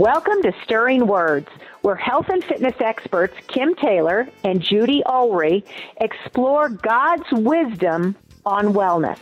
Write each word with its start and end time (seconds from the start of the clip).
Welcome 0.00 0.40
to 0.44 0.52
Stirring 0.64 1.06
Words, 1.06 1.48
where 1.82 1.94
health 1.94 2.30
and 2.30 2.42
fitness 2.42 2.72
experts 2.80 3.34
Kim 3.48 3.74
Taylor 3.74 4.26
and 4.44 4.62
Judy 4.62 5.02
Ulrey 5.04 5.62
explore 6.00 6.70
God's 6.70 7.26
wisdom 7.32 8.16
on 8.46 8.72
wellness. 8.72 9.18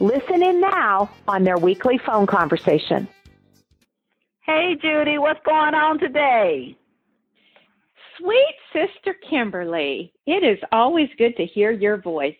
Listen 0.00 0.42
in 0.42 0.58
now 0.58 1.10
on 1.28 1.44
their 1.44 1.58
weekly 1.58 1.98
phone 1.98 2.26
conversation. 2.26 3.06
Hey, 4.40 4.74
Judy, 4.80 5.18
what's 5.18 5.44
going 5.44 5.74
on 5.74 5.98
today? 5.98 6.74
Sweet 8.16 8.56
Sister 8.72 9.14
Kimberly, 9.28 10.14
it 10.24 10.42
is 10.42 10.58
always 10.72 11.10
good 11.18 11.36
to 11.36 11.44
hear 11.44 11.70
your 11.70 11.98
voice. 11.98 12.36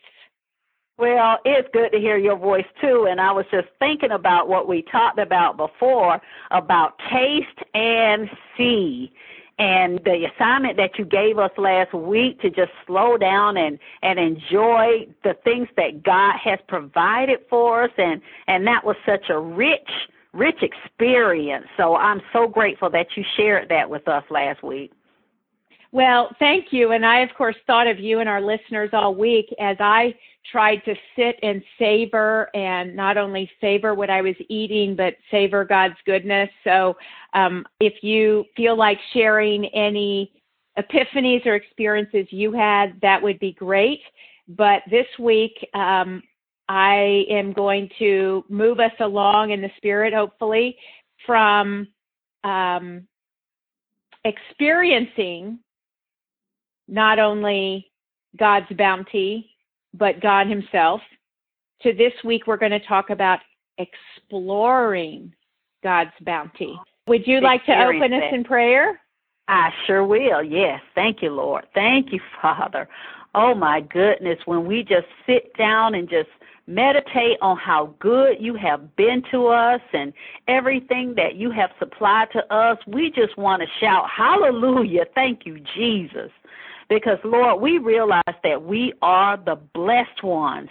Well, 0.98 1.38
it's 1.44 1.68
good 1.74 1.90
to 1.92 1.98
hear 1.98 2.16
your 2.16 2.36
voice 2.36 2.64
too. 2.80 3.06
And 3.10 3.20
I 3.20 3.30
was 3.30 3.44
just 3.50 3.68
thinking 3.78 4.12
about 4.12 4.48
what 4.48 4.66
we 4.66 4.82
talked 4.82 5.18
about 5.18 5.56
before 5.58 6.20
about 6.50 6.98
taste 7.10 7.58
and 7.74 8.30
see. 8.56 9.12
And 9.58 10.00
the 10.04 10.26
assignment 10.34 10.76
that 10.76 10.98
you 10.98 11.04
gave 11.04 11.38
us 11.38 11.50
last 11.56 11.92
week 11.94 12.40
to 12.42 12.50
just 12.50 12.72
slow 12.86 13.16
down 13.16 13.56
and, 13.56 13.78
and 14.02 14.18
enjoy 14.18 15.06
the 15.22 15.34
things 15.44 15.68
that 15.76 16.02
God 16.02 16.34
has 16.42 16.58
provided 16.66 17.40
for 17.48 17.84
us. 17.84 17.90
And, 17.96 18.20
and 18.48 18.66
that 18.66 18.84
was 18.84 18.96
such 19.06 19.28
a 19.28 19.38
rich, 19.38 19.88
rich 20.32 20.62
experience. 20.62 21.66
So 21.76 21.96
I'm 21.96 22.20
so 22.32 22.48
grateful 22.48 22.90
that 22.90 23.06
you 23.16 23.24
shared 23.36 23.68
that 23.70 23.88
with 23.88 24.08
us 24.08 24.24
last 24.30 24.62
week. 24.62 24.92
Well, 25.96 26.28
thank 26.38 26.74
you. 26.74 26.92
And 26.92 27.06
I, 27.06 27.20
of 27.20 27.30
course, 27.38 27.56
thought 27.66 27.86
of 27.86 27.98
you 27.98 28.20
and 28.20 28.28
our 28.28 28.42
listeners 28.42 28.90
all 28.92 29.14
week 29.14 29.46
as 29.58 29.78
I 29.80 30.14
tried 30.52 30.84
to 30.84 30.94
sit 31.16 31.36
and 31.42 31.62
savor 31.78 32.54
and 32.54 32.94
not 32.94 33.16
only 33.16 33.50
savor 33.62 33.94
what 33.94 34.10
I 34.10 34.20
was 34.20 34.34
eating, 34.50 34.94
but 34.94 35.14
savor 35.30 35.64
God's 35.64 35.94
goodness. 36.04 36.50
So 36.64 36.98
um, 37.32 37.64
if 37.80 37.94
you 38.02 38.44
feel 38.54 38.76
like 38.76 38.98
sharing 39.14 39.64
any 39.68 40.30
epiphanies 40.78 41.46
or 41.46 41.54
experiences 41.54 42.26
you 42.28 42.52
had, 42.52 43.00
that 43.00 43.22
would 43.22 43.38
be 43.38 43.52
great. 43.54 44.02
But 44.48 44.82
this 44.90 45.06
week, 45.18 45.66
um, 45.72 46.22
I 46.68 47.24
am 47.30 47.54
going 47.54 47.88
to 48.00 48.44
move 48.50 48.80
us 48.80 48.92
along 49.00 49.52
in 49.52 49.62
the 49.62 49.70
spirit, 49.78 50.12
hopefully, 50.12 50.76
from 51.24 51.88
um, 52.44 53.08
experiencing 54.26 55.58
not 56.88 57.18
only 57.18 57.90
God's 58.38 58.72
bounty, 58.76 59.50
but 59.94 60.20
God 60.20 60.46
Himself. 60.46 61.00
To 61.82 61.92
this 61.92 62.12
week, 62.24 62.46
we're 62.46 62.56
going 62.56 62.72
to 62.72 62.86
talk 62.86 63.10
about 63.10 63.40
exploring 63.78 65.34
God's 65.82 66.12
bounty. 66.22 66.78
Would 67.06 67.26
you 67.26 67.40
like 67.40 67.64
to 67.66 67.72
open 67.72 68.12
us 68.12 68.32
in 68.32 68.44
prayer? 68.44 69.00
I 69.48 69.70
sure 69.86 70.04
will. 70.04 70.42
Yes. 70.42 70.80
Thank 70.94 71.22
you, 71.22 71.30
Lord. 71.30 71.66
Thank 71.74 72.12
you, 72.12 72.20
Father. 72.42 72.88
Oh 73.34 73.54
my 73.54 73.80
goodness, 73.80 74.38
when 74.46 74.66
we 74.66 74.82
just 74.82 75.06
sit 75.26 75.56
down 75.56 75.94
and 75.94 76.08
just 76.08 76.30
meditate 76.66 77.38
on 77.42 77.56
how 77.56 77.94
good 78.00 78.38
you 78.40 78.54
have 78.54 78.96
been 78.96 79.22
to 79.30 79.46
us 79.46 79.80
and 79.92 80.12
everything 80.48 81.14
that 81.14 81.36
you 81.36 81.50
have 81.50 81.70
supplied 81.78 82.28
to 82.32 82.52
us, 82.52 82.78
we 82.88 83.10
just 83.10 83.36
want 83.38 83.62
to 83.62 83.68
shout, 83.78 84.06
Hallelujah. 84.10 85.04
Thank 85.14 85.46
you, 85.46 85.60
Jesus. 85.76 86.30
Because, 86.88 87.18
Lord, 87.24 87.60
we 87.60 87.78
realize 87.78 88.22
that 88.44 88.62
we 88.62 88.92
are 89.02 89.36
the 89.36 89.56
blessed 89.74 90.22
ones, 90.22 90.68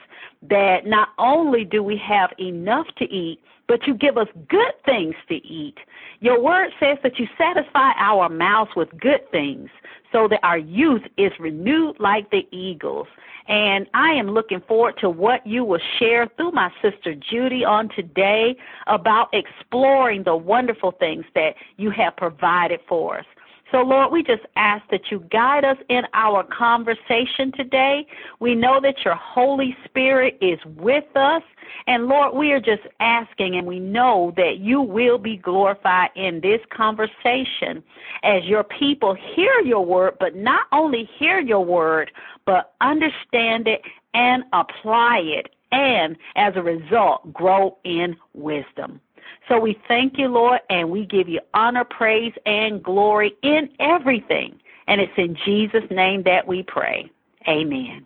that 0.49 0.85
not 0.85 1.09
only 1.17 1.65
do 1.65 1.83
we 1.83 1.97
have 1.97 2.31
enough 2.39 2.87
to 2.97 3.05
eat, 3.05 3.41
but 3.67 3.85
you 3.87 3.95
give 3.95 4.17
us 4.17 4.27
good 4.47 4.73
things 4.85 5.15
to 5.27 5.35
eat. 5.35 5.75
Your 6.19 6.41
word 6.41 6.69
says 6.79 6.97
that 7.03 7.19
you 7.19 7.27
satisfy 7.37 7.91
our 7.97 8.29
mouths 8.29 8.71
with 8.75 8.89
good 8.99 9.29
things 9.31 9.69
so 10.11 10.27
that 10.29 10.39
our 10.43 10.57
youth 10.57 11.01
is 11.17 11.31
renewed 11.39 11.99
like 11.99 12.29
the 12.29 12.47
eagles. 12.51 13.07
And 13.47 13.87
I 13.93 14.11
am 14.11 14.29
looking 14.29 14.61
forward 14.61 14.95
to 15.01 15.09
what 15.09 15.45
you 15.45 15.63
will 15.63 15.81
share 15.99 16.27
through 16.35 16.51
my 16.51 16.71
sister 16.81 17.13
Judy 17.15 17.63
on 17.63 17.89
today 17.89 18.55
about 18.87 19.29
exploring 19.33 20.23
the 20.23 20.35
wonderful 20.35 20.91
things 20.91 21.25
that 21.35 21.55
you 21.77 21.91
have 21.91 22.15
provided 22.15 22.79
for 22.87 23.19
us. 23.19 23.25
So, 23.71 23.81
Lord, 23.81 24.11
we 24.11 24.21
just 24.21 24.43
ask 24.55 24.83
that 24.91 25.09
you 25.09 25.25
guide 25.31 25.65
us 25.65 25.77
in 25.89 26.03
our 26.13 26.43
conversation 26.43 27.51
today. 27.55 28.05
We 28.39 28.53
know 28.53 28.79
that 28.79 29.03
your 29.03 29.15
Holy 29.15 29.75
Spirit 29.85 30.37
is 30.39 30.59
with 30.77 31.05
us. 31.15 31.41
And, 31.87 32.05
Lord, 32.05 32.35
we 32.35 32.51
are 32.51 32.59
just 32.59 32.83
asking, 32.99 33.55
and 33.55 33.65
we 33.65 33.79
know 33.79 34.33
that 34.37 34.59
you 34.59 34.81
will 34.81 35.17
be 35.17 35.37
glorified 35.37 36.11
in 36.15 36.41
this 36.41 36.61
conversation 36.69 37.83
as 38.23 38.43
your 38.45 38.63
people 38.63 39.15
hear 39.35 39.59
your 39.61 39.83
word, 39.83 40.13
but 40.19 40.35
not 40.35 40.67
only 40.71 41.09
hear 41.17 41.39
your 41.39 41.65
word, 41.65 42.11
but 42.45 42.75
understand 42.81 43.67
it 43.67 43.81
and 44.13 44.43
apply 44.53 45.21
it. 45.23 45.55
And 45.71 46.15
as 46.35 46.53
a 46.55 46.61
result, 46.61 47.33
grow 47.33 47.77
in 47.83 48.15
wisdom. 48.33 49.01
So 49.47 49.59
we 49.59 49.79
thank 49.87 50.17
you, 50.17 50.27
Lord, 50.27 50.59
and 50.69 50.89
we 50.89 51.05
give 51.05 51.29
you 51.29 51.39
honor, 51.53 51.83
praise, 51.83 52.33
and 52.45 52.83
glory 52.83 53.35
in 53.43 53.69
everything. 53.79 54.59
And 54.87 55.01
it's 55.01 55.13
in 55.17 55.35
Jesus' 55.45 55.89
name 55.91 56.23
that 56.23 56.45
we 56.47 56.63
pray. 56.63 57.09
Amen. 57.47 58.05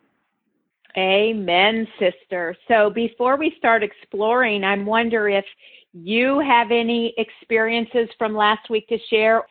Amen, 0.98 1.88
sister. 2.00 2.56
So 2.68 2.90
before 2.90 3.38
we 3.38 3.54
start 3.58 3.84
exploring, 3.84 4.64
I'm 4.64 4.86
wondering 4.86 5.36
if 5.36 5.46
you 5.94 6.40
have 6.40 6.72
any 6.72 7.14
experiences 7.18 8.10
from 8.18 8.36
last 8.36 8.70
week 8.70 8.88
to 8.90 8.98
share. 9.10 9.44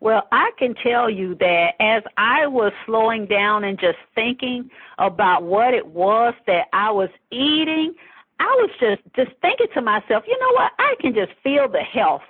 Well, 0.00 0.26
I 0.32 0.50
can 0.58 0.74
tell 0.82 1.10
you 1.10 1.34
that 1.40 1.72
as 1.80 2.02
I 2.16 2.46
was 2.46 2.72
slowing 2.86 3.26
down 3.26 3.64
and 3.64 3.78
just 3.78 3.98
thinking 4.14 4.70
about 4.98 5.42
what 5.42 5.74
it 5.74 5.86
was 5.86 6.32
that 6.46 6.68
I 6.72 6.90
was 6.90 7.10
eating, 7.30 7.94
I 8.40 8.46
was 8.56 8.70
just 8.80 9.02
just 9.14 9.30
thinking 9.42 9.68
to 9.74 9.82
myself, 9.82 10.24
you 10.26 10.38
know 10.40 10.52
what? 10.54 10.72
I 10.78 10.94
can 11.00 11.14
just 11.14 11.32
feel 11.44 11.68
the 11.68 11.82
health 11.82 12.22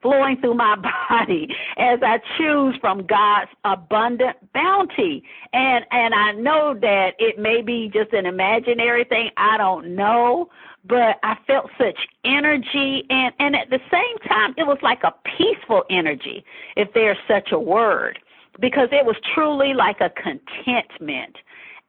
flowing 0.00 0.40
through 0.40 0.54
my 0.54 0.76
body 1.10 1.48
as 1.76 1.98
I 2.02 2.20
choose 2.38 2.76
from 2.80 3.04
God's 3.06 3.50
abundant 3.64 4.36
bounty. 4.54 5.24
And 5.52 5.84
and 5.90 6.14
I 6.14 6.32
know 6.32 6.74
that 6.80 7.14
it 7.18 7.38
may 7.38 7.62
be 7.62 7.90
just 7.92 8.12
an 8.12 8.26
imaginary 8.26 9.04
thing, 9.04 9.30
I 9.36 9.56
don't 9.58 9.96
know, 9.96 10.48
but 10.84 11.18
I 11.24 11.36
felt 11.48 11.68
such 11.76 11.98
energy 12.24 13.04
and 13.10 13.34
and 13.40 13.56
at 13.56 13.68
the 13.70 13.80
same 13.90 14.18
time 14.28 14.54
it 14.56 14.66
was 14.68 14.78
like 14.82 15.02
a 15.02 15.12
peaceful 15.36 15.82
energy, 15.90 16.44
if 16.76 16.92
there's 16.94 17.18
such 17.26 17.50
a 17.50 17.58
word, 17.58 18.20
because 18.60 18.88
it 18.92 19.04
was 19.04 19.16
truly 19.34 19.74
like 19.74 20.00
a 20.00 20.10
contentment. 20.10 21.38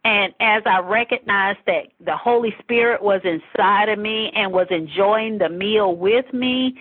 And 0.08 0.34
as 0.40 0.64
I 0.66 0.80
recognized 0.80 1.60
that 1.66 1.88
the 2.00 2.16
Holy 2.16 2.56
Spirit 2.62 3.04
was 3.04 3.20
inside 3.26 3.90
of 3.90 4.00
me 4.00 4.32
and 4.34 4.54
was 4.54 4.68
enjoying 4.70 5.38
the 5.38 5.50
meal 5.50 5.98
with 5.98 6.34
me, 6.34 6.80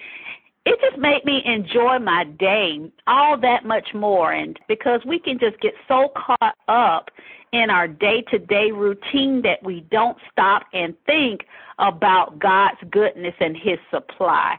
it 0.65 0.79
just 0.81 0.97
made 0.97 1.25
me 1.25 1.43
enjoy 1.45 1.99
my 1.99 2.23
day 2.23 2.89
all 3.09 3.37
that 3.41 3.65
much 3.65 3.89
more. 3.95 4.33
And 4.33 4.57
because 4.69 5.01
we 5.05 5.19
can 5.19 5.41
just 5.41 5.59
get 5.61 5.75
so 5.89 6.13
caught 6.15 6.55
up 6.69 7.11
in 7.53 7.69
our 7.69 7.89
day 7.89 8.23
to 8.31 8.39
day 8.39 8.71
routine 8.71 9.43
that 9.43 9.61
we 9.61 9.81
don't 9.91 10.19
stop 10.31 10.63
and 10.73 10.95
think 11.05 11.47
about 11.81 12.39
God's 12.39 12.79
goodness 12.93 13.35
and 13.41 13.57
His 13.57 13.79
supply. 13.91 14.57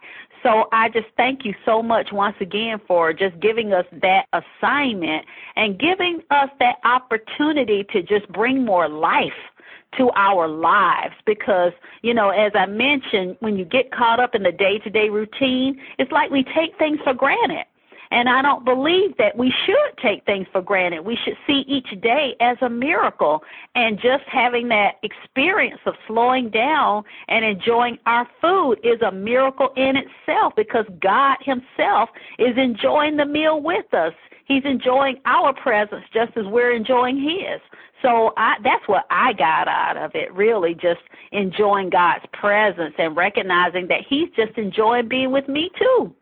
So 0.47 0.69
I 0.71 0.87
just 0.87 1.07
thank 1.17 1.43
you 1.43 1.53
so 1.65 1.83
much 1.83 2.13
once 2.13 2.37
again 2.39 2.79
for 2.87 3.11
just 3.11 3.37
giving 3.41 3.73
us 3.73 3.85
that 4.01 4.27
assignment 4.31 5.25
and 5.57 5.77
giving 5.77 6.21
us 6.31 6.49
that 6.59 6.77
opportunity 6.85 7.85
to 7.91 8.01
just 8.01 8.31
bring 8.31 8.63
more 8.63 8.87
life 8.87 9.33
to 9.97 10.09
our 10.15 10.47
lives 10.47 11.15
because, 11.25 11.73
you 12.01 12.13
know, 12.13 12.29
as 12.29 12.53
I 12.55 12.65
mentioned, 12.65 13.35
when 13.41 13.57
you 13.57 13.65
get 13.65 13.91
caught 13.91 14.21
up 14.21 14.35
in 14.35 14.43
the 14.43 14.53
day 14.53 14.79
to 14.79 14.89
day 14.89 15.09
routine, 15.09 15.81
it's 15.99 16.13
like 16.13 16.31
we 16.31 16.45
take 16.55 16.77
things 16.77 16.99
for 17.03 17.13
granted. 17.13 17.65
And 18.11 18.29
I 18.29 18.41
don't 18.41 18.63
believe 18.63 19.15
that 19.17 19.37
we 19.37 19.53
should 19.65 19.97
take 20.01 20.25
things 20.25 20.47
for 20.51 20.61
granted. 20.61 21.01
We 21.01 21.17
should 21.23 21.37
see 21.45 21.63
each 21.67 21.89
day 22.01 22.35
as 22.39 22.57
a 22.61 22.69
miracle. 22.69 23.43
And 23.75 23.97
just 23.97 24.23
having 24.27 24.67
that 24.69 24.95
experience 25.03 25.79
of 25.85 25.95
slowing 26.07 26.49
down 26.49 27.03
and 27.27 27.43
enjoying 27.43 27.97
our 28.05 28.27
food 28.41 28.77
is 28.83 29.01
a 29.01 29.11
miracle 29.11 29.69
in 29.75 29.95
itself 29.95 30.53
because 30.55 30.85
God 31.01 31.37
Himself 31.41 32.09
is 32.39 32.57
enjoying 32.57 33.17
the 33.17 33.25
meal 33.25 33.61
with 33.61 33.93
us. 33.93 34.13
He's 34.45 34.63
enjoying 34.63 35.17
our 35.25 35.53
presence 35.53 36.05
just 36.13 36.37
as 36.37 36.45
we're 36.45 36.73
enjoying 36.73 37.21
His. 37.21 37.59
So 38.01 38.31
I, 38.37 38.55
that's 38.63 38.87
what 38.87 39.05
I 39.09 39.33
got 39.33 39.67
out 39.67 39.97
of 39.97 40.11
it, 40.13 40.33
really, 40.33 40.73
just 40.73 41.01
enjoying 41.31 41.89
God's 41.89 42.23
presence 42.31 42.93
and 42.97 43.17
recognizing 43.17 43.87
that 43.87 44.01
He's 44.07 44.29
just 44.35 44.57
enjoying 44.57 45.09
being 45.09 45.31
with 45.31 45.49
me 45.49 45.69
too. 45.77 46.13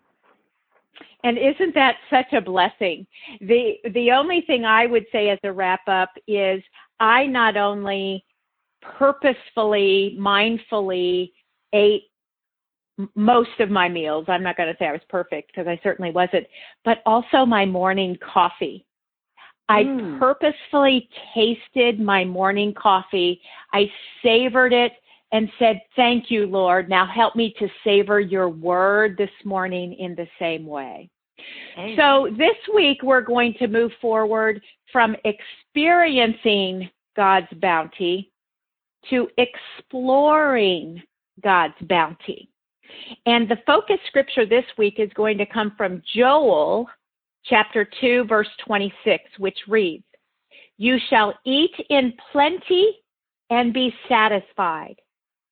And 1.25 1.39
isn't 1.39 1.73
that 1.73 1.95
such 2.11 2.33
a 2.33 2.39
blessing? 2.39 3.07
The 3.41 3.77
the 3.95 4.11
only 4.11 4.41
thing 4.45 4.63
I 4.63 4.85
would 4.85 5.07
say 5.11 5.29
as 5.29 5.39
a 5.43 5.51
wrap 5.51 5.81
up 5.87 6.11
is 6.27 6.61
I 6.99 7.25
not 7.25 7.57
only 7.57 8.23
purposefully, 8.79 10.15
mindfully 10.19 11.31
ate 11.73 12.03
most 13.15 13.59
of 13.59 13.71
my 13.71 13.89
meals. 13.89 14.25
I'm 14.27 14.43
not 14.43 14.55
going 14.55 14.71
to 14.71 14.77
say 14.77 14.85
I 14.85 14.91
was 14.91 15.01
perfect 15.09 15.51
because 15.51 15.67
I 15.67 15.79
certainly 15.81 16.11
wasn't, 16.11 16.45
but 16.85 16.99
also 17.07 17.43
my 17.43 17.65
morning 17.65 18.15
coffee. 18.21 18.85
I 19.67 19.81
mm. 19.83 20.19
purposefully 20.19 21.09
tasted 21.33 21.99
my 21.99 22.23
morning 22.23 22.71
coffee. 22.75 23.41
I 23.73 23.91
savored 24.23 24.73
it 24.73 24.91
and 25.31 25.49
said, 25.57 25.81
Thank 25.95 26.29
you, 26.29 26.45
Lord. 26.45 26.87
Now 26.87 27.07
help 27.07 27.35
me 27.35 27.55
to 27.57 27.67
savor 27.83 28.19
your 28.19 28.47
word 28.47 29.17
this 29.17 29.31
morning 29.43 29.93
in 29.93 30.13
the 30.13 30.27
same 30.39 30.67
way. 30.67 31.09
So 31.97 32.29
this 32.37 32.55
week 32.73 33.03
we're 33.03 33.21
going 33.21 33.53
to 33.59 33.67
move 33.67 33.91
forward 34.01 34.61
from 34.91 35.15
experiencing 35.25 36.89
God's 37.15 37.47
bounty 37.61 38.31
to 39.09 39.27
exploring 39.37 41.01
God's 41.43 41.75
bounty. 41.81 42.49
And 43.25 43.49
the 43.49 43.57
focus 43.65 43.97
scripture 44.07 44.45
this 44.45 44.65
week 44.77 44.95
is 44.99 45.09
going 45.15 45.37
to 45.37 45.45
come 45.45 45.73
from 45.77 46.01
Joel 46.15 46.87
chapter 47.45 47.87
2 48.01 48.25
verse 48.27 48.47
26, 48.65 49.23
which 49.37 49.57
reads, 49.67 50.05
You 50.77 50.97
shall 51.09 51.33
eat 51.45 51.75
in 51.89 52.13
plenty 52.31 52.97
and 53.49 53.73
be 53.73 53.93
satisfied 54.09 54.95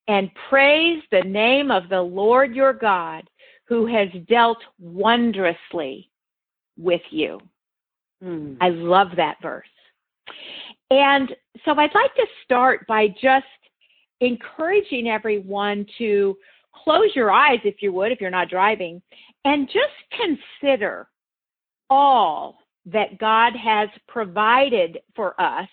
and 0.08 0.30
praise 0.50 1.02
the 1.12 1.22
name 1.22 1.72
of 1.72 1.90
the 1.90 2.02
Lord 2.02 2.56
your 2.56 2.74
God 2.74 3.24
who 3.65 3.86
has 3.86 4.10
dealt 4.27 4.60
wondrously 4.80 6.10
with 6.77 7.01
you. 7.10 7.39
Mm. 8.24 8.57
I 8.62 8.69
love 8.69 9.10
that 9.18 9.38
verse. 9.42 9.68
And 10.89 11.33
so 11.65 11.71
I'd 11.71 11.95
like 11.95 12.13
to 12.15 12.25
start 12.44 12.86
by 12.88 13.07
just 13.21 13.45
encouraging 14.21 15.07
everyone 15.07 15.86
to 15.98 16.38
close 16.74 17.10
your 17.15 17.31
eyes, 17.31 17.60
if 17.63 17.75
you 17.81 17.94
would, 17.94 18.12
if 18.12 18.21
you're 18.21 18.30
not 18.30 18.50
driving, 18.50 19.01
and 19.45 19.68
just 19.68 20.21
consider 20.21 21.07
all 21.89 22.57
that 22.86 23.18
God 23.18 23.54
has 23.56 23.89
provided 24.07 25.00
for 25.15 25.39
us, 25.39 25.69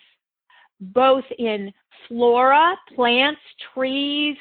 both 0.80 1.24
in 1.38 1.72
flora, 2.08 2.76
plants, 2.94 3.40
trees, 3.74 4.36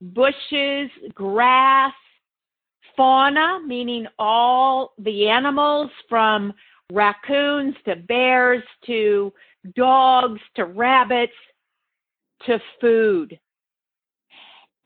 bushes, 0.00 0.90
grass, 1.14 1.92
fauna, 2.96 3.60
meaning 3.66 4.06
all 4.18 4.92
the 4.98 5.28
animals 5.28 5.90
from 6.08 6.52
raccoons 6.92 7.74
to 7.84 7.96
bears 7.96 8.62
to 8.86 9.32
dogs 9.74 10.40
to 10.56 10.64
rabbits 10.64 11.32
to 12.46 12.58
food. 12.80 13.38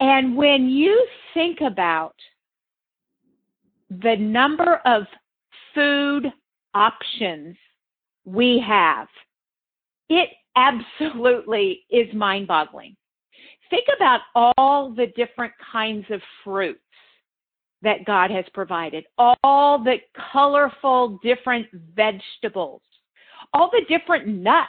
And 0.00 0.36
when 0.36 0.68
you 0.68 1.06
think 1.34 1.60
about 1.60 2.14
the 3.90 4.16
number 4.16 4.80
of 4.84 5.04
food 5.74 6.32
options 6.74 7.56
we 8.24 8.62
have, 8.66 9.08
it 10.08 10.28
absolutely 10.56 11.84
is 11.90 12.12
mind 12.14 12.46
boggling. 12.46 12.96
Think 13.70 13.86
about 13.94 14.20
all 14.34 14.90
the 14.94 15.08
different 15.16 15.52
kinds 15.72 16.06
of 16.10 16.20
fruits 16.44 16.80
that 17.82 18.04
God 18.04 18.30
has 18.30 18.44
provided, 18.52 19.04
all 19.18 19.82
the 19.82 19.96
colorful 20.32 21.18
different 21.22 21.66
vegetables, 21.94 22.82
all 23.52 23.70
the 23.70 23.82
different 23.88 24.26
nuts. 24.26 24.68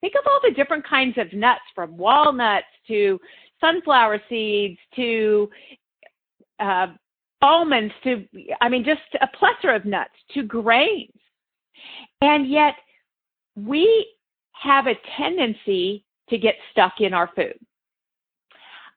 Think 0.00 0.14
of 0.18 0.26
all 0.26 0.40
the 0.42 0.54
different 0.54 0.86
kinds 0.86 1.18
of 1.18 1.32
nuts 1.32 1.60
from 1.74 1.96
walnuts 1.96 2.66
to 2.88 3.20
sunflower 3.60 4.20
seeds 4.28 4.78
to 4.96 5.48
uh, 6.58 6.88
almonds 7.42 7.92
to, 8.04 8.26
I 8.60 8.68
mean, 8.68 8.84
just 8.84 9.00
a 9.20 9.26
plethora 9.36 9.76
of 9.76 9.84
nuts 9.84 10.14
to 10.34 10.42
grains. 10.42 11.12
And 12.20 12.50
yet 12.50 12.74
we 13.56 14.06
have 14.52 14.86
a 14.86 14.94
tendency 15.16 16.04
to 16.28 16.38
get 16.38 16.54
stuck 16.70 16.94
in 17.00 17.14
our 17.14 17.30
food. 17.34 17.58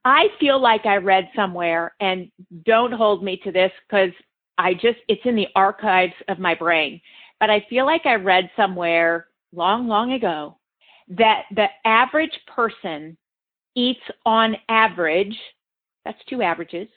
I 0.05 0.27
feel 0.39 0.61
like 0.61 0.85
I 0.85 0.97
read 0.97 1.29
somewhere, 1.35 1.95
and 1.99 2.29
don't 2.65 2.91
hold 2.91 3.23
me 3.23 3.37
to 3.43 3.51
this 3.51 3.71
because 3.87 4.11
I 4.57 4.73
just, 4.73 4.99
it's 5.07 5.21
in 5.25 5.35
the 5.35 5.47
archives 5.55 6.13
of 6.27 6.39
my 6.39 6.55
brain, 6.55 6.99
but 7.39 7.49
I 7.49 7.65
feel 7.69 7.85
like 7.85 8.05
I 8.05 8.15
read 8.15 8.49
somewhere 8.55 9.27
long, 9.53 9.87
long 9.87 10.13
ago 10.13 10.57
that 11.09 11.43
the 11.55 11.67
average 11.85 12.37
person 12.53 13.17
eats 13.75 14.01
on 14.25 14.55
average, 14.69 15.37
that's 16.05 16.19
two 16.29 16.41
averages, 16.41 16.87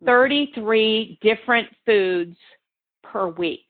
hmm. 0.00 0.06
33 0.06 1.18
different 1.22 1.68
foods 1.86 2.36
per 3.02 3.28
week. 3.28 3.66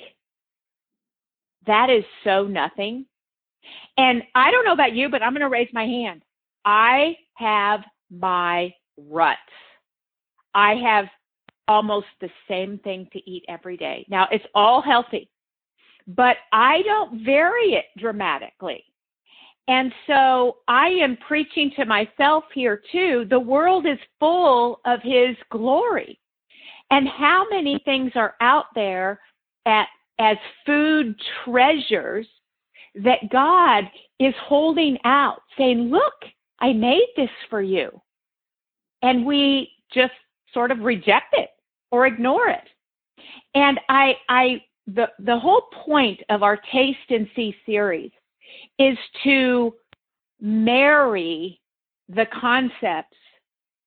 That 1.66 1.88
is 1.90 2.04
so 2.24 2.44
nothing. 2.44 3.06
And 3.96 4.22
I 4.34 4.50
don't 4.50 4.64
know 4.64 4.72
about 4.72 4.94
you, 4.94 5.08
but 5.08 5.22
I'm 5.22 5.32
going 5.32 5.40
to 5.42 5.48
raise 5.48 5.68
my 5.72 5.84
hand. 5.84 6.22
I 6.64 7.16
have 7.34 7.80
my 8.10 8.72
ruts. 8.96 9.40
I 10.54 10.74
have 10.74 11.06
almost 11.68 12.06
the 12.20 12.30
same 12.48 12.78
thing 12.78 13.08
to 13.12 13.30
eat 13.30 13.44
every 13.48 13.76
day. 13.76 14.04
Now, 14.08 14.26
it's 14.30 14.44
all 14.54 14.82
healthy, 14.82 15.30
but 16.06 16.36
I 16.52 16.82
don't 16.82 17.24
vary 17.24 17.74
it 17.74 17.86
dramatically. 17.98 18.84
And 19.68 19.92
so 20.08 20.56
I 20.66 20.88
am 20.88 21.16
preaching 21.28 21.70
to 21.76 21.84
myself 21.84 22.44
here 22.52 22.82
too. 22.90 23.24
The 23.30 23.38
world 23.38 23.86
is 23.86 23.98
full 24.18 24.80
of 24.84 24.98
His 25.02 25.36
glory. 25.52 26.18
And 26.90 27.06
how 27.06 27.46
many 27.48 27.80
things 27.84 28.10
are 28.16 28.34
out 28.40 28.64
there 28.74 29.20
at, 29.66 29.86
as 30.18 30.36
food 30.66 31.14
treasures 31.44 32.26
that 32.96 33.30
God 33.30 33.84
is 34.18 34.34
holding 34.42 34.98
out, 35.04 35.42
saying, 35.56 35.88
Look, 35.88 36.14
I 36.60 36.72
made 36.72 37.06
this 37.16 37.30
for 37.48 37.62
you. 37.62 38.00
And 39.02 39.24
we 39.24 39.70
just 39.92 40.12
sort 40.52 40.70
of 40.70 40.80
reject 40.80 41.32
it 41.32 41.50
or 41.90 42.06
ignore 42.06 42.48
it. 42.48 42.68
And 43.54 43.80
I, 43.88 44.14
I, 44.28 44.62
the, 44.86 45.08
the 45.18 45.38
whole 45.38 45.62
point 45.84 46.20
of 46.28 46.42
our 46.42 46.58
Taste 46.72 46.98
and 47.10 47.28
See 47.34 47.54
series 47.66 48.10
is 48.78 48.96
to 49.24 49.74
marry 50.40 51.60
the 52.08 52.26
concepts 52.40 53.16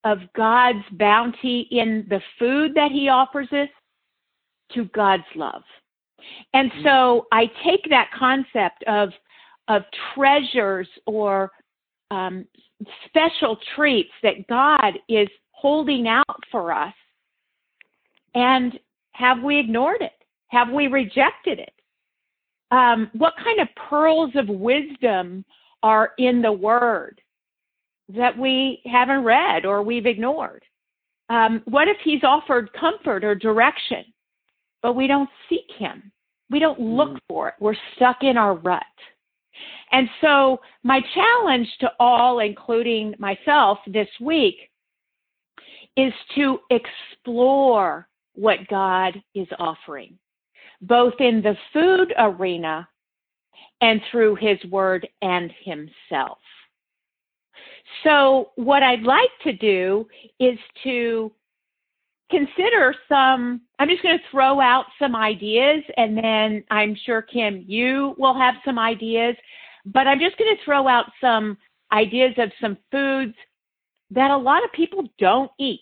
of 0.03 0.20
God's 0.36 0.84
bounty 0.94 1.68
in 1.72 2.06
the 2.10 2.22
food 2.39 2.74
that 2.75 2.92
He 2.92 3.10
offers 3.10 3.48
us 3.51 3.70
to 4.74 4.86
God's 4.86 5.24
love. 5.36 5.63
And 6.53 6.72
so 6.84 7.27
I 7.32 7.50
take 7.63 7.89
that 7.89 8.10
concept 8.18 8.84
of 8.88 9.10
of 9.70 9.84
treasures 10.13 10.88
or 11.06 11.50
um, 12.13 12.46
special 13.08 13.58
treats 13.75 14.12
that 14.22 14.48
God 14.48 15.00
is 15.10 15.27
holding 15.51 16.08
out 16.08 16.43
for 16.51 16.72
us, 16.72 16.93
and 18.36 18.79
have 19.13 19.41
we 19.41 19.60
ignored 19.60 20.01
it? 20.01 20.12
Have 20.48 20.70
we 20.70 20.88
rejected 20.88 21.60
it? 21.60 21.74
Um, 22.72 23.10
what 23.13 23.34
kind 23.43 23.60
of 23.60 23.67
pearls 23.89 24.32
of 24.36 24.48
wisdom 24.48 25.46
are 25.82 26.12
in 26.17 26.41
the 26.41 26.51
Word 26.51 27.22
that 28.10 28.38
we 28.38 28.82
haven't 28.86 29.24
read 29.24 29.65
or 29.65 29.84
we've 29.84 30.05
ignored? 30.05 30.63
Um, 31.29 31.62
what 31.65 31.88
if 31.88 31.98
He's 32.03 32.24
offered 32.24 32.72
comfort 32.74 33.24
or 33.24 33.36
direction, 33.36 34.05
but 34.82 34.96
we 34.96 35.08
don't 35.08 35.29
seek 35.50 35.70
Him? 35.77 36.12
We 36.50 36.60
don't 36.60 36.79
look 36.79 37.12
mm. 37.12 37.20
for 37.27 37.50
it. 37.50 37.55
We're 37.60 37.75
stuck 37.96 38.17
in 38.22 38.38
our 38.38 38.55
rut. 38.55 38.84
And 39.91 40.10
so, 40.22 40.60
my 40.83 41.01
challenge 41.13 41.67
to 41.81 41.91
all, 42.00 42.39
including 42.39 43.13
myself 43.19 43.79
this 43.88 44.07
week, 44.19 44.55
is 45.95 46.13
to 46.36 46.60
explore 46.72 48.07
what 48.33 48.67
God 48.67 49.22
is 49.36 49.48
offering, 49.60 50.17
both 50.81 51.13
in 51.19 51.41
the 51.41 51.55
food 51.72 52.13
arena 52.17 52.88
and 53.81 54.01
through 54.10 54.36
His 54.36 54.57
Word 54.72 55.07
and 55.22 55.51
Himself. 55.63 56.39
So, 58.03 58.51
what 58.55 58.81
I'd 58.81 59.03
like 59.03 59.29
to 59.43 59.53
do 59.53 60.07
is 60.39 60.57
to 60.83 61.31
consider 62.34 62.96
some, 63.08 63.62
I'm 63.80 63.90
just 63.90 64.02
going 64.02 64.18
to 64.18 64.24
throw 64.32 64.60
out 64.60 64.86
some 64.98 65.16
ideas, 65.16 65.84
and 65.98 66.18
then 66.18 66.63
I'm 66.72 66.96
sure, 67.06 67.22
Kim, 67.22 67.63
you 67.68 68.16
will 68.18 68.38
have 68.38 68.56
some 68.66 68.80
ideas. 68.80 69.36
But 69.86 70.08
I'm 70.08 70.20
just 70.20 70.38
going 70.38 70.56
to 70.56 70.63
throw 70.63 70.88
out 70.88 71.06
some 71.20 71.58
ideas 71.92 72.34
of 72.38 72.52
some 72.60 72.78
foods 72.92 73.36
that 74.12 74.32
a 74.32 74.38
lot 74.38 74.63
of 74.63 74.72
people 74.72 75.04
don't 75.20 75.52
eat. 75.60 75.82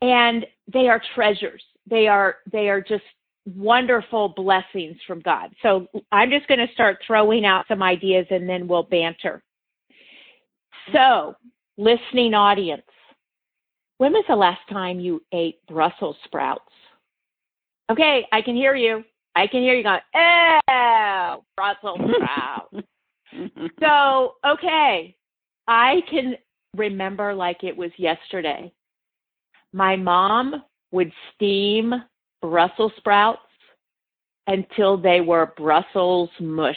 And 0.00 0.46
they 0.72 0.88
are 0.88 1.02
treasures. 1.14 1.62
They 1.88 2.06
are 2.06 2.36
they 2.50 2.68
are 2.68 2.80
just 2.80 3.04
wonderful 3.56 4.28
blessings 4.30 4.96
from 5.06 5.20
God. 5.20 5.50
So 5.62 5.86
I'm 6.12 6.30
just 6.30 6.46
going 6.48 6.64
to 6.64 6.72
start 6.72 6.98
throwing 7.06 7.44
out 7.44 7.64
some 7.68 7.82
ideas 7.82 8.26
and 8.30 8.48
then 8.48 8.68
we'll 8.68 8.84
banter. 8.84 9.42
So, 10.92 11.34
listening 11.76 12.34
audience, 12.34 12.82
when 13.98 14.12
was 14.12 14.24
the 14.28 14.36
last 14.36 14.60
time 14.70 15.00
you 15.00 15.22
ate 15.32 15.58
Brussels 15.68 16.16
sprouts? 16.24 16.72
Okay, 17.90 18.26
I 18.32 18.42
can 18.42 18.56
hear 18.56 18.74
you. 18.74 19.04
I 19.34 19.46
can 19.46 19.60
hear 19.60 19.74
you 19.74 19.82
going, 19.82 20.00
oh, 20.14 21.44
Brussels 21.56 22.00
sprouts. 22.16 22.86
so, 23.80 24.34
okay, 24.46 25.14
I 25.66 26.00
can 26.10 26.36
remember 26.76 27.34
like 27.34 27.62
it 27.62 27.76
was 27.76 27.90
yesterday. 27.96 28.72
My 29.72 29.96
mom 29.96 30.62
would 30.92 31.12
steam 31.34 31.94
Brussels 32.40 32.92
sprouts 32.96 33.40
until 34.46 34.96
they 34.96 35.20
were 35.20 35.52
Brussels 35.56 36.30
mush. 36.40 36.76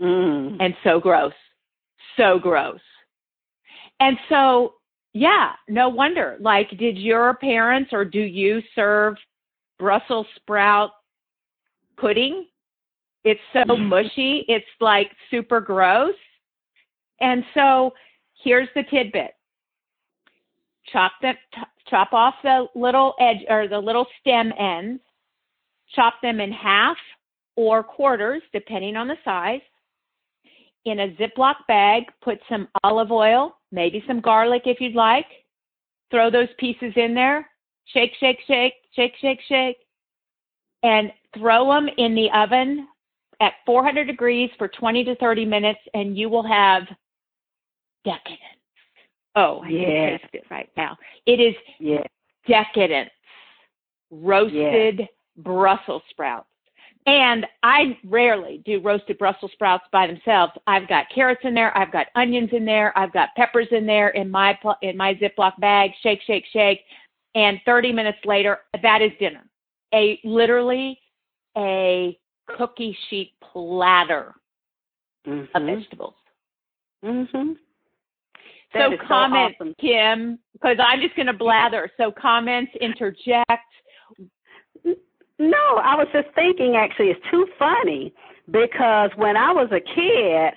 Mm. 0.00 0.56
And 0.60 0.74
so 0.84 1.00
gross. 1.00 1.32
So 2.16 2.38
gross. 2.38 2.80
And 4.00 4.16
so, 4.28 4.74
yeah, 5.14 5.52
no 5.68 5.88
wonder. 5.88 6.36
Like, 6.40 6.70
did 6.78 6.96
your 6.98 7.34
parents 7.34 7.90
or 7.92 8.04
do 8.04 8.20
you 8.20 8.62
serve 8.74 9.16
Brussels 9.78 10.26
sprout 10.36 10.90
pudding? 11.98 12.46
It's 13.24 13.40
so 13.52 13.60
mm-hmm. 13.60 13.88
mushy. 13.88 14.44
It's 14.48 14.64
like 14.80 15.10
super 15.30 15.60
gross. 15.60 16.14
And 17.20 17.44
so, 17.54 17.92
here's 18.42 18.68
the 18.74 18.82
tidbit 18.84 19.32
chop 20.92 21.12
them, 21.22 21.36
chop 21.88 22.12
off 22.12 22.34
the 22.42 22.66
little 22.74 23.14
edge 23.20 23.44
or 23.48 23.68
the 23.68 23.78
little 23.78 24.06
stem 24.20 24.52
ends, 24.58 25.00
chop 25.94 26.14
them 26.22 26.40
in 26.40 26.52
half 26.52 26.96
or 27.56 27.82
quarters, 27.82 28.42
depending 28.52 28.96
on 28.96 29.08
the 29.08 29.16
size. 29.24 29.60
In 30.84 31.00
a 31.00 31.08
Ziploc 31.10 31.54
bag, 31.68 32.04
put 32.22 32.40
some 32.48 32.66
olive 32.82 33.12
oil, 33.12 33.56
maybe 33.72 34.04
some 34.06 34.20
garlic 34.20 34.62
if 34.66 34.80
you'd 34.80 34.94
like. 34.94 35.26
Throw 36.10 36.30
those 36.30 36.48
pieces 36.58 36.92
in 36.96 37.14
there. 37.14 37.48
Shake, 37.86 38.12
shake, 38.20 38.38
shake, 38.46 38.74
shake, 38.94 39.14
shake, 39.20 39.40
shake. 39.48 39.78
And 40.82 41.10
throw 41.36 41.72
them 41.72 41.88
in 41.96 42.14
the 42.14 42.30
oven 42.32 42.86
at 43.40 43.54
400 43.66 44.04
degrees 44.06 44.50
for 44.58 44.68
20 44.68 45.04
to 45.04 45.16
30 45.16 45.44
minutes, 45.46 45.80
and 45.94 46.16
you 46.16 46.28
will 46.28 46.46
have 46.46 46.84
decadence. 48.04 48.38
Oh, 49.34 49.62
I 49.64 49.68
yeah. 49.68 49.84
can 49.84 50.18
taste 50.18 50.34
it 50.34 50.44
right 50.50 50.70
now. 50.76 50.96
It 51.26 51.40
is 51.40 51.54
Yeah. 51.78 52.04
decadence. 52.46 53.10
Roasted 54.10 55.08
Brussels 55.38 56.02
sprouts. 56.10 56.51
And 57.06 57.46
I 57.64 57.98
rarely 58.04 58.62
do 58.64 58.80
roasted 58.80 59.18
Brussels 59.18 59.50
sprouts 59.52 59.84
by 59.90 60.06
themselves. 60.06 60.52
I've 60.68 60.88
got 60.88 61.06
carrots 61.12 61.40
in 61.42 61.52
there, 61.52 61.76
I've 61.76 61.90
got 61.92 62.06
onions 62.14 62.50
in 62.52 62.64
there, 62.64 62.96
I've 62.96 63.12
got 63.12 63.30
peppers 63.36 63.66
in 63.72 63.86
there 63.86 64.10
in 64.10 64.30
my 64.30 64.56
in 64.82 64.96
my 64.96 65.14
Ziploc 65.14 65.58
bag. 65.58 65.90
Shake, 66.02 66.20
shake, 66.26 66.44
shake. 66.52 66.80
And 67.34 67.60
30 67.64 67.92
minutes 67.92 68.18
later, 68.24 68.58
that 68.82 69.02
is 69.02 69.10
dinner. 69.18 69.44
A 69.94 70.20
literally 70.22 70.98
a 71.56 72.18
cookie 72.56 72.96
sheet 73.08 73.32
platter 73.40 74.34
of 75.26 75.32
Mm-hmm. 75.32 75.66
vegetables. 75.66 76.14
Mm-hmm. 77.04 77.52
so 78.72 78.96
comments, 79.06 79.56
awesome. 79.60 79.74
Kim, 79.80 80.38
because 80.52 80.76
I'm 80.84 81.00
just 81.00 81.14
going 81.16 81.26
to 81.26 81.32
blather. 81.32 81.90
So 81.96 82.12
comments, 82.12 82.72
interject. 82.80 83.50
No, 85.42 85.76
I 85.82 85.96
was 85.96 86.06
just 86.12 86.28
thinking. 86.36 86.76
Actually, 86.76 87.10
it's 87.10 87.20
too 87.28 87.48
funny 87.58 88.14
because 88.50 89.10
when 89.16 89.36
I 89.36 89.50
was 89.50 89.68
a 89.72 89.80
kid, 89.80 90.54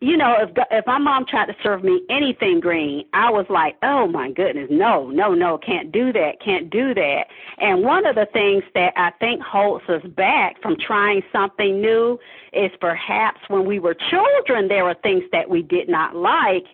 you 0.00 0.16
know, 0.16 0.34
if 0.40 0.50
if 0.70 0.86
my 0.86 0.96
mom 0.96 1.26
tried 1.26 1.46
to 1.46 1.56
serve 1.62 1.84
me 1.84 2.02
anything 2.08 2.58
green, 2.58 3.04
I 3.12 3.30
was 3.30 3.44
like, 3.50 3.76
oh 3.82 4.08
my 4.08 4.30
goodness, 4.32 4.68
no, 4.70 5.10
no, 5.10 5.34
no, 5.34 5.58
can't 5.58 5.92
do 5.92 6.14
that, 6.14 6.40
can't 6.42 6.70
do 6.70 6.94
that. 6.94 7.24
And 7.58 7.82
one 7.82 8.06
of 8.06 8.14
the 8.14 8.26
things 8.32 8.64
that 8.74 8.94
I 8.96 9.10
think 9.20 9.42
holds 9.42 9.84
us 9.90 10.02
back 10.16 10.60
from 10.62 10.76
trying 10.78 11.22
something 11.30 11.82
new 11.82 12.18
is 12.54 12.70
perhaps 12.80 13.40
when 13.48 13.66
we 13.66 13.78
were 13.80 13.94
children, 14.10 14.66
there 14.66 14.84
were 14.84 14.96
things 15.02 15.24
that 15.32 15.48
we 15.48 15.60
did 15.62 15.90
not 15.90 16.16
like. 16.16 16.64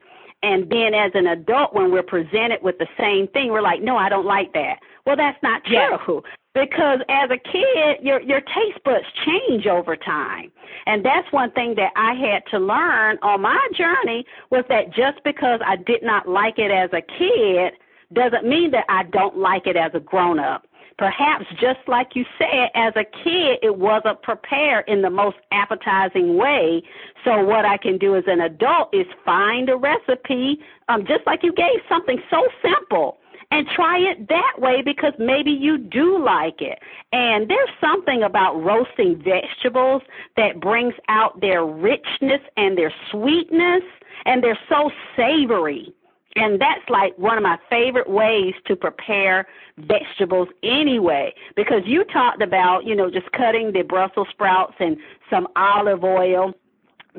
And 0.45 0.71
then 0.71 0.95
as 0.95 1.11
an 1.15 1.27
adult, 1.27 1.75
when 1.75 1.91
we're 1.91 2.05
presented 2.05 2.63
with 2.63 2.79
the 2.79 2.87
same 2.97 3.27
thing, 3.29 3.51
we're 3.51 3.61
like, 3.61 3.83
no, 3.83 3.97
I 3.97 4.09
don't 4.09 4.27
like 4.27 4.53
that. 4.53 4.79
Well, 5.05 5.17
that's 5.17 5.43
not 5.43 5.63
Yes. 5.69 6.23
Because 6.59 6.99
as 7.09 7.31
a 7.31 7.39
kid, 7.39 8.05
your 8.05 8.21
your 8.21 8.41
taste 8.41 8.83
buds 8.85 9.05
change 9.25 9.67
over 9.67 9.97
time. 9.97 10.51
And 10.87 11.05
that's 11.05 11.31
one 11.31 11.53
thing 11.53 11.75
that 11.77 11.93
I 11.95 12.15
had 12.15 12.43
to 12.51 12.59
learn 12.59 13.19
on 13.23 13.43
my 13.43 13.69
journey 13.77 14.25
was 14.51 14.65
that 14.69 14.93
just 14.93 15.23
because 15.25 15.61
I 15.65 15.77
did 15.77 16.03
not 16.03 16.29
like 16.29 16.59
it 16.59 16.71
as 16.71 16.91
a 16.93 17.03
kid 17.03 17.75
doesn't 18.13 18.49
mean 18.49 18.71
that 18.73 18.87
I 18.89 19.05
don't 19.05 19.37
like 19.39 19.67
it 19.67 19.77
as 19.77 19.93
a 19.95 20.01
grown 20.01 20.41
up. 20.41 20.67
Perhaps 20.97 21.45
just 21.61 21.79
like 21.87 22.17
you 22.17 22.25
said, 22.39 22.71
as 22.75 22.93
a 22.97 23.05
kid, 23.05 23.59
it 23.63 23.77
wasn't 23.77 24.21
prepared 24.23 24.89
in 24.89 25.01
the 25.01 25.11
most 25.11 25.37
appetizing 25.53 26.37
way. 26.37 26.83
So 27.25 27.45
what 27.45 27.65
I 27.65 27.77
can 27.77 27.99
do 27.99 28.17
as 28.17 28.25
an 28.27 28.41
adult 28.41 28.93
is 28.93 29.07
find 29.25 29.69
a 29.69 29.77
recipe, 29.77 30.59
um, 30.89 31.07
just 31.07 31.25
like 31.25 31.45
you 31.45 31.53
gave 31.53 31.79
something 31.89 32.21
so 32.31 32.43
simple 32.61 33.18
and 33.51 33.67
try 33.75 33.99
it 33.99 34.29
that 34.29 34.55
way 34.59 34.83
because 34.83 35.13
maybe 35.19 35.51
you 35.51 35.79
do 35.79 36.23
like 36.23 36.61
it. 36.61 36.79
And 37.13 37.49
there's 37.49 37.71
something 37.81 38.23
about 38.23 38.63
roasting 38.63 39.23
vegetables 39.23 40.03
that 40.37 40.61
brings 40.61 40.95
out 41.09 41.41
their 41.41 41.65
richness 41.65 42.41
and 42.57 42.77
their 42.77 42.93
sweetness, 43.11 43.83
and 44.27 44.43
they're 44.43 44.59
so 44.69 44.91
savory. 45.17 45.95
And 46.37 46.61
that's 46.61 46.89
like 46.89 47.19
one 47.19 47.37
of 47.37 47.43
my 47.43 47.59
favorite 47.71 48.09
ways 48.09 48.55
to 48.67 48.77
prepare 48.77 49.47
vegetables 49.79 50.49
anyway. 50.63 51.35
Because 51.57 51.83
you 51.87 52.05
talked 52.05 52.43
about, 52.43 52.85
you 52.85 52.95
know, 52.95 53.11
just 53.11 53.33
cutting 53.33 53.73
the 53.73 53.83
Brussels 53.83 54.29
sprouts 54.31 54.75
and 54.79 54.99
some 55.31 55.49
olive 55.57 56.05
oil 56.05 56.53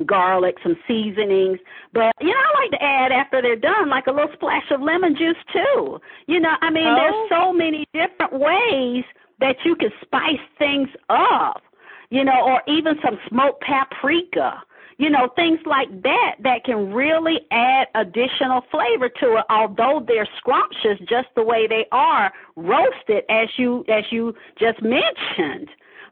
garlic, 0.06 0.56
some 0.62 0.76
seasonings. 0.86 1.58
But 1.92 2.12
you 2.20 2.28
know, 2.28 2.34
I 2.34 2.60
like 2.62 2.70
to 2.72 2.82
add 2.82 3.12
after 3.12 3.42
they're 3.42 3.56
done 3.56 3.88
like 3.88 4.06
a 4.06 4.12
little 4.12 4.32
splash 4.34 4.70
of 4.70 4.80
lemon 4.80 5.16
juice 5.16 5.36
too. 5.52 6.00
You 6.26 6.40
know, 6.40 6.54
I 6.60 6.70
mean 6.70 6.86
Oh. 6.88 6.96
there's 6.96 7.28
so 7.40 7.52
many 7.52 7.86
different 7.92 8.32
ways 8.32 9.04
that 9.40 9.56
you 9.64 9.74
can 9.76 9.90
spice 10.02 10.40
things 10.58 10.88
up. 11.08 11.62
You 12.10 12.24
know, 12.24 12.40
or 12.44 12.62
even 12.66 12.96
some 13.04 13.18
smoked 13.28 13.62
paprika. 13.62 14.62
You 14.98 15.08
know, 15.08 15.28
things 15.34 15.60
like 15.64 16.02
that 16.02 16.34
that 16.40 16.64
can 16.64 16.92
really 16.92 17.40
add 17.52 17.86
additional 17.94 18.62
flavor 18.70 19.08
to 19.08 19.38
it, 19.38 19.44
although 19.48 20.04
they're 20.06 20.28
scrumptious 20.36 20.98
just 21.08 21.28
the 21.36 21.42
way 21.42 21.66
they 21.66 21.86
are 21.90 22.30
roasted 22.56 23.24
as 23.30 23.48
you 23.56 23.82
as 23.88 24.04
you 24.10 24.34
just 24.58 24.82
mentioned. 24.82 25.70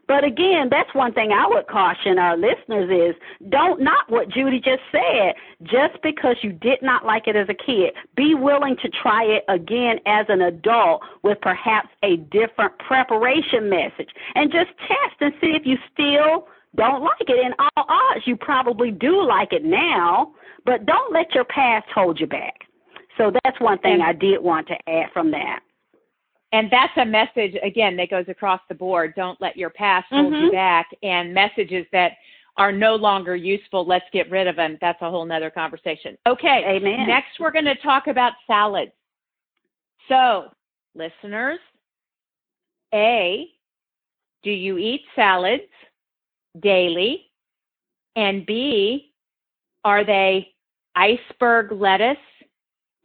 But 0.09 0.23
again, 0.23 0.69
that's 0.71 0.91
one 0.95 1.13
thing 1.13 1.31
I 1.31 1.45
would 1.47 1.67
caution 1.67 2.17
our 2.17 2.35
listeners 2.35 2.89
is 2.89 3.21
don't 3.49 3.79
knock 3.79 4.09
what 4.09 4.27
Judy 4.27 4.59
just 4.59 4.81
said. 4.91 5.35
Just 5.61 6.01
because 6.01 6.35
you 6.41 6.51
did 6.51 6.81
not 6.81 7.05
like 7.05 7.27
it 7.27 7.35
as 7.35 7.47
a 7.47 7.53
kid, 7.53 7.93
be 8.17 8.33
willing 8.33 8.75
to 8.81 8.89
try 8.89 9.23
it 9.23 9.43
again 9.47 9.99
as 10.07 10.25
an 10.27 10.41
adult 10.41 11.03
with 11.21 11.37
perhaps 11.41 11.89
a 12.01 12.17
different 12.17 12.73
preparation 12.79 13.69
message 13.69 14.09
and 14.33 14.51
just 14.51 14.71
test 14.79 15.21
and 15.21 15.31
see 15.39 15.51
if 15.51 15.61
you 15.67 15.77
still 15.93 16.47
don't 16.75 17.03
like 17.03 17.29
it. 17.29 17.45
In 17.45 17.53
all 17.59 17.85
odds, 17.87 18.25
you 18.25 18.35
probably 18.35 18.89
do 18.89 19.23
like 19.23 19.53
it 19.53 19.63
now, 19.63 20.33
but 20.65 20.87
don't 20.87 21.13
let 21.13 21.35
your 21.35 21.45
past 21.45 21.85
hold 21.93 22.19
you 22.19 22.25
back. 22.25 22.61
So 23.15 23.31
that's 23.43 23.59
one 23.61 23.77
thing 23.77 24.01
I 24.01 24.13
did 24.13 24.41
want 24.41 24.65
to 24.69 24.89
add 24.89 25.11
from 25.13 25.29
that. 25.31 25.59
And 26.51 26.69
that's 26.71 26.93
a 26.97 27.05
message, 27.05 27.55
again, 27.61 27.95
that 27.97 28.09
goes 28.09 28.25
across 28.27 28.59
the 28.69 28.75
board. 28.75 29.13
Don't 29.15 29.39
let 29.39 29.55
your 29.55 29.69
past 29.69 30.07
hold 30.09 30.33
you 30.33 30.47
Mhm. 30.47 30.51
back. 30.51 30.89
And 31.03 31.33
messages 31.33 31.85
that 31.91 32.17
are 32.57 32.71
no 32.71 32.95
longer 32.95 33.35
useful, 33.35 33.85
let's 33.85 34.09
get 34.11 34.29
rid 34.29 34.47
of 34.47 34.55
them. 34.55 34.77
That's 34.81 35.01
a 35.01 35.09
whole 35.09 35.25
nother 35.25 35.51
conversation. 35.51 36.17
Okay. 36.25 36.65
Amen. 36.65 37.07
Next, 37.07 37.39
we're 37.39 37.51
going 37.51 37.65
to 37.65 37.75
talk 37.75 38.07
about 38.07 38.33
salads. 38.47 38.91
So, 40.07 40.51
listeners, 40.95 41.59
A, 42.93 43.53
do 44.41 44.51
you 44.51 44.77
eat 44.77 45.05
salads 45.15 45.71
daily? 46.59 47.31
And 48.15 48.45
B, 48.45 49.13
are 49.85 50.03
they 50.03 50.55
iceberg 50.95 51.71
lettuce 51.71 52.17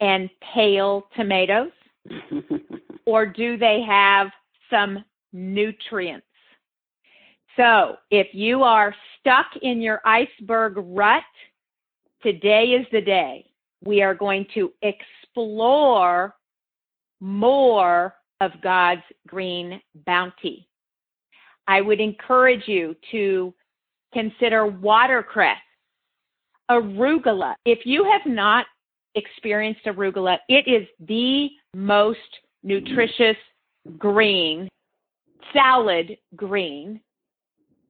and 0.00 0.30
pale 0.40 1.08
tomatoes? 1.14 1.72
or 3.06 3.26
do 3.26 3.56
they 3.56 3.82
have 3.86 4.28
some 4.70 5.04
nutrients? 5.32 6.26
So, 7.56 7.96
if 8.10 8.28
you 8.32 8.62
are 8.62 8.94
stuck 9.20 9.46
in 9.62 9.80
your 9.80 10.00
iceberg 10.04 10.74
rut, 10.76 11.22
today 12.22 12.76
is 12.78 12.86
the 12.90 13.00
day. 13.00 13.46
We 13.84 14.02
are 14.02 14.14
going 14.14 14.46
to 14.54 14.72
explore 14.82 16.34
more 17.20 18.14
of 18.40 18.50
God's 18.62 19.02
green 19.28 19.80
bounty. 20.06 20.68
I 21.68 21.80
would 21.80 22.00
encourage 22.00 22.66
you 22.66 22.96
to 23.12 23.54
consider 24.12 24.66
watercress, 24.66 25.56
arugula. 26.70 27.54
If 27.64 27.86
you 27.86 28.04
have 28.04 28.26
not 28.26 28.66
experienced 29.14 29.84
arugula. 29.86 30.38
It 30.48 30.66
is 30.66 30.86
the 31.00 31.48
most 31.74 32.18
nutritious 32.64 33.36
green, 33.98 34.68
salad 35.52 36.16
green. 36.34 37.00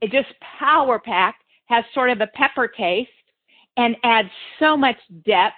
It 0.03 0.11
just 0.11 0.29
power 0.59 0.99
packed, 0.99 1.43
has 1.67 1.85
sort 1.95 2.11
of 2.11 2.21
a 2.21 2.27
pepper 2.29 2.69
taste, 2.69 3.11
and 3.77 3.97
adds 4.05 4.29
so 4.59 4.77
much 4.77 4.97
depth 5.25 5.55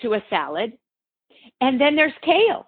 to 0.00 0.14
a 0.14 0.24
salad. 0.28 0.72
And 1.60 1.80
then 1.80 1.94
there's 1.94 2.12
kale. 2.22 2.66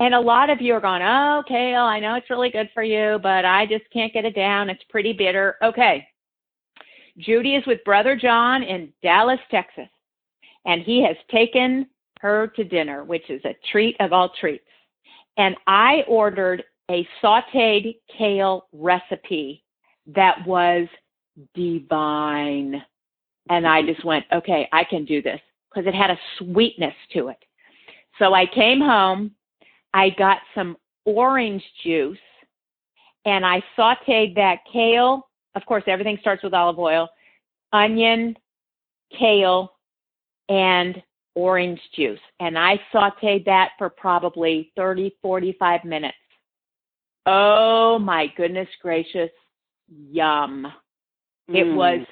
And 0.00 0.14
a 0.14 0.20
lot 0.20 0.50
of 0.50 0.60
you 0.60 0.74
are 0.74 0.80
going, 0.80 1.02
oh, 1.02 1.42
kale, 1.46 1.82
I 1.82 2.00
know 2.00 2.14
it's 2.14 2.30
really 2.30 2.50
good 2.50 2.68
for 2.74 2.82
you, 2.82 3.18
but 3.22 3.44
I 3.44 3.66
just 3.66 3.84
can't 3.92 4.12
get 4.12 4.24
it 4.24 4.34
down. 4.34 4.70
It's 4.70 4.82
pretty 4.88 5.12
bitter. 5.12 5.56
Okay. 5.62 6.06
Judy 7.18 7.54
is 7.54 7.64
with 7.66 7.84
Brother 7.84 8.16
John 8.16 8.64
in 8.64 8.92
Dallas, 9.02 9.38
Texas, 9.50 9.88
and 10.66 10.82
he 10.82 11.00
has 11.04 11.16
taken 11.30 11.86
her 12.20 12.48
to 12.56 12.64
dinner, 12.64 13.04
which 13.04 13.30
is 13.30 13.40
a 13.44 13.54
treat 13.70 13.96
of 14.00 14.12
all 14.12 14.32
treats. 14.40 14.64
And 15.36 15.56
I 15.66 16.04
ordered 16.06 16.64
a 16.90 17.06
sauteed 17.22 17.96
kale 18.16 18.66
recipe 18.72 19.64
that 20.06 20.46
was 20.46 20.86
divine. 21.54 22.82
And 23.50 23.66
I 23.66 23.82
just 23.82 24.04
went, 24.04 24.24
okay, 24.32 24.68
I 24.72 24.84
can 24.84 25.04
do 25.04 25.22
this 25.22 25.40
because 25.70 25.86
it 25.86 25.94
had 25.94 26.10
a 26.10 26.18
sweetness 26.38 26.94
to 27.12 27.28
it. 27.28 27.38
So 28.18 28.32
I 28.32 28.46
came 28.46 28.80
home, 28.80 29.32
I 29.92 30.10
got 30.10 30.38
some 30.54 30.76
orange 31.04 31.64
juice, 31.82 32.16
and 33.24 33.44
I 33.44 33.62
sauteed 33.76 34.34
that 34.36 34.58
kale. 34.72 35.28
Of 35.56 35.66
course, 35.66 35.82
everything 35.86 36.18
starts 36.20 36.42
with 36.42 36.54
olive 36.54 36.78
oil, 36.78 37.08
onion, 37.72 38.36
kale, 39.18 39.72
and 40.48 41.02
orange 41.34 41.80
juice. 41.94 42.20
And 42.40 42.58
I 42.58 42.80
sauteed 42.92 43.44
that 43.46 43.70
for 43.78 43.90
probably 43.90 44.72
30, 44.76 45.16
45 45.22 45.84
minutes. 45.84 46.16
Oh 47.26 47.98
my 47.98 48.26
goodness 48.36 48.68
gracious. 48.82 49.30
Yum. 49.88 50.72
Mm. 51.50 51.56
It 51.56 51.74
was 51.74 52.06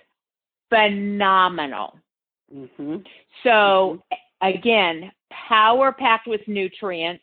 phenomenal. 0.69 1.99
Mm-hmm. 2.55 2.97
So, 3.43 3.49
mm-hmm. 3.51 4.49
again, 4.49 5.13
power 5.49 5.93
packed 5.93 6.27
with 6.27 6.41
nutrients. 6.47 7.23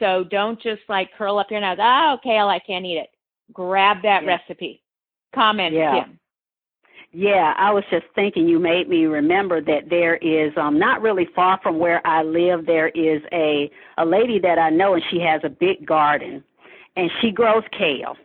So 0.00 0.24
don't 0.30 0.60
just 0.60 0.82
like 0.88 1.10
curl 1.16 1.38
up 1.38 1.50
your 1.50 1.60
nose. 1.60 1.78
Oh, 1.80 2.18
kale, 2.22 2.48
I 2.48 2.58
can't 2.58 2.84
eat 2.84 2.98
it. 2.98 3.10
Grab 3.52 3.98
that 4.02 4.24
yeah. 4.24 4.28
recipe. 4.28 4.82
Comment, 5.34 5.74
yeah. 5.74 6.04
Kim. 6.04 6.18
Yeah, 7.16 7.54
I 7.56 7.70
was 7.72 7.84
just 7.92 8.06
thinking 8.16 8.48
you 8.48 8.58
made 8.58 8.88
me 8.88 9.04
remember 9.04 9.60
that 9.60 9.88
there 9.88 10.16
is 10.16 10.52
um 10.56 10.80
not 10.80 11.00
really 11.00 11.28
far 11.32 11.60
from 11.62 11.78
where 11.78 12.04
I 12.04 12.24
live 12.24 12.66
there 12.66 12.88
is 12.88 13.22
a 13.32 13.70
a 13.98 14.04
lady 14.04 14.40
that 14.40 14.58
I 14.58 14.70
know 14.70 14.94
and 14.94 15.02
she 15.12 15.20
has 15.20 15.40
a 15.44 15.48
big 15.48 15.86
garden 15.86 16.42
and 16.96 17.08
she 17.20 17.30
grows 17.30 17.62
kale. 17.70 18.16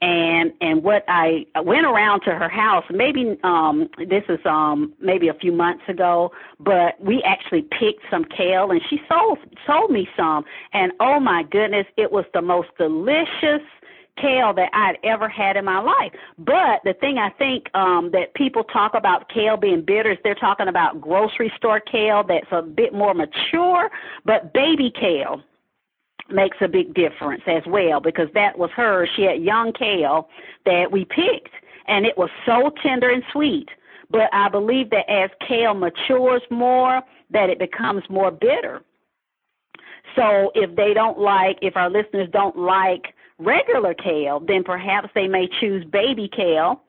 And 0.00 0.52
and 0.60 0.84
what 0.84 1.04
I 1.08 1.44
went 1.64 1.86
around 1.86 2.20
to 2.20 2.36
her 2.36 2.48
house 2.48 2.84
maybe 2.88 3.36
um 3.42 3.88
this 3.98 4.22
is 4.28 4.38
um 4.46 4.92
maybe 5.00 5.26
a 5.26 5.34
few 5.34 5.50
months 5.50 5.82
ago 5.88 6.30
but 6.60 6.94
we 7.00 7.20
actually 7.24 7.62
picked 7.62 8.04
some 8.12 8.24
kale 8.26 8.70
and 8.70 8.80
she 8.88 9.00
sold 9.08 9.38
sold 9.66 9.90
me 9.90 10.08
some. 10.16 10.44
And 10.72 10.92
oh 11.00 11.18
my 11.18 11.42
goodness 11.42 11.86
it 11.96 12.12
was 12.12 12.26
the 12.32 12.42
most 12.42 12.68
delicious 12.78 13.66
kale 14.20 14.52
that 14.54 14.70
I'd 14.72 14.98
ever 15.04 15.28
had 15.28 15.56
in 15.56 15.64
my 15.64 15.80
life. 15.80 16.12
But 16.38 16.80
the 16.84 16.94
thing 17.00 17.18
I 17.18 17.30
think 17.30 17.74
um 17.74 18.10
that 18.12 18.34
people 18.34 18.64
talk 18.64 18.94
about 18.94 19.28
kale 19.28 19.56
being 19.56 19.82
bitter 19.84 20.12
is 20.12 20.18
they're 20.22 20.34
talking 20.34 20.68
about 20.68 21.00
grocery 21.00 21.52
store 21.56 21.80
kale 21.80 22.22
that's 22.26 22.46
a 22.52 22.62
bit 22.62 22.92
more 22.92 23.14
mature, 23.14 23.90
but 24.24 24.52
baby 24.52 24.92
kale 24.98 25.42
makes 26.30 26.56
a 26.60 26.68
big 26.68 26.94
difference 26.94 27.42
as 27.46 27.62
well 27.66 28.00
because 28.00 28.28
that 28.34 28.58
was 28.58 28.70
her. 28.74 29.06
She 29.14 29.22
had 29.22 29.42
young 29.42 29.72
kale 29.72 30.28
that 30.64 30.90
we 30.90 31.04
picked 31.04 31.54
and 31.86 32.06
it 32.06 32.16
was 32.16 32.30
so 32.46 32.70
tender 32.82 33.10
and 33.10 33.22
sweet. 33.32 33.68
But 34.10 34.32
I 34.32 34.48
believe 34.48 34.90
that 34.90 35.10
as 35.10 35.30
kale 35.46 35.74
matures 35.74 36.42
more, 36.50 37.02
that 37.30 37.50
it 37.50 37.58
becomes 37.58 38.02
more 38.08 38.30
bitter. 38.30 38.82
So 40.14 40.52
if 40.54 40.74
they 40.76 40.94
don't 40.94 41.18
like, 41.18 41.58
if 41.62 41.76
our 41.76 41.90
listeners 41.90 42.28
don't 42.32 42.56
like 42.56 43.13
regular 43.38 43.94
kale, 43.94 44.40
then 44.40 44.64
perhaps 44.64 45.08
they 45.14 45.28
may 45.28 45.48
choose 45.60 45.84
baby 45.84 46.28
kale 46.28 46.82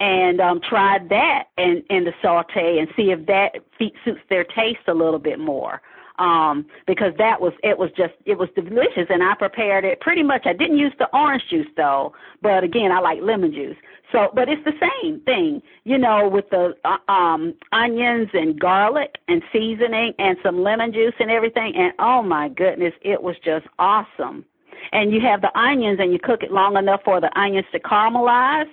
and 0.00 0.40
um, 0.40 0.60
try 0.68 0.98
that 1.10 1.44
in, 1.58 1.82
in 1.88 2.04
the 2.04 2.12
saute 2.20 2.78
and 2.78 2.88
see 2.96 3.12
if 3.12 3.24
that 3.26 3.54
suits 3.78 4.20
their 4.28 4.44
taste 4.44 4.80
a 4.88 4.94
little 4.94 5.18
bit 5.18 5.38
more. 5.38 5.80
Um 6.18 6.66
because 6.86 7.14
that 7.16 7.40
was 7.40 7.54
it 7.62 7.78
was 7.78 7.90
just 7.96 8.12
it 8.26 8.36
was 8.36 8.50
delicious 8.54 9.06
and 9.08 9.22
I 9.22 9.34
prepared 9.34 9.86
it 9.86 9.98
pretty 10.00 10.22
much. 10.22 10.42
I 10.44 10.52
didn't 10.52 10.76
use 10.76 10.92
the 10.98 11.08
orange 11.16 11.42
juice 11.48 11.66
though 11.74 12.12
but 12.42 12.62
again 12.62 12.92
I 12.92 13.00
like 13.00 13.22
lemon 13.22 13.50
juice. 13.50 13.78
So 14.12 14.30
but 14.34 14.46
it's 14.50 14.62
the 14.64 14.74
same 15.02 15.20
thing 15.20 15.62
you 15.84 15.96
know 15.96 16.28
with 16.28 16.50
the 16.50 16.76
uh, 16.84 16.98
um 17.10 17.54
onions 17.72 18.28
and 18.34 18.60
garlic 18.60 19.16
and 19.28 19.42
seasoning 19.54 20.12
and 20.18 20.36
some 20.42 20.62
lemon 20.62 20.92
juice 20.92 21.14
and 21.18 21.30
everything. 21.30 21.74
And 21.76 21.94
oh 21.98 22.20
my 22.22 22.50
goodness 22.50 22.92
it 23.00 23.22
was 23.22 23.36
just 23.42 23.66
awesome 23.78 24.44
and 24.92 25.12
you 25.12 25.20
have 25.20 25.40
the 25.40 25.56
onions 25.58 25.98
and 26.00 26.12
you 26.12 26.18
cook 26.18 26.42
it 26.42 26.52
long 26.52 26.76
enough 26.76 27.00
for 27.04 27.20
the 27.20 27.30
onions 27.38 27.66
to 27.72 27.80
caramelize 27.80 28.70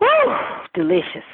Woo, 0.00 0.34
delicious 0.74 1.24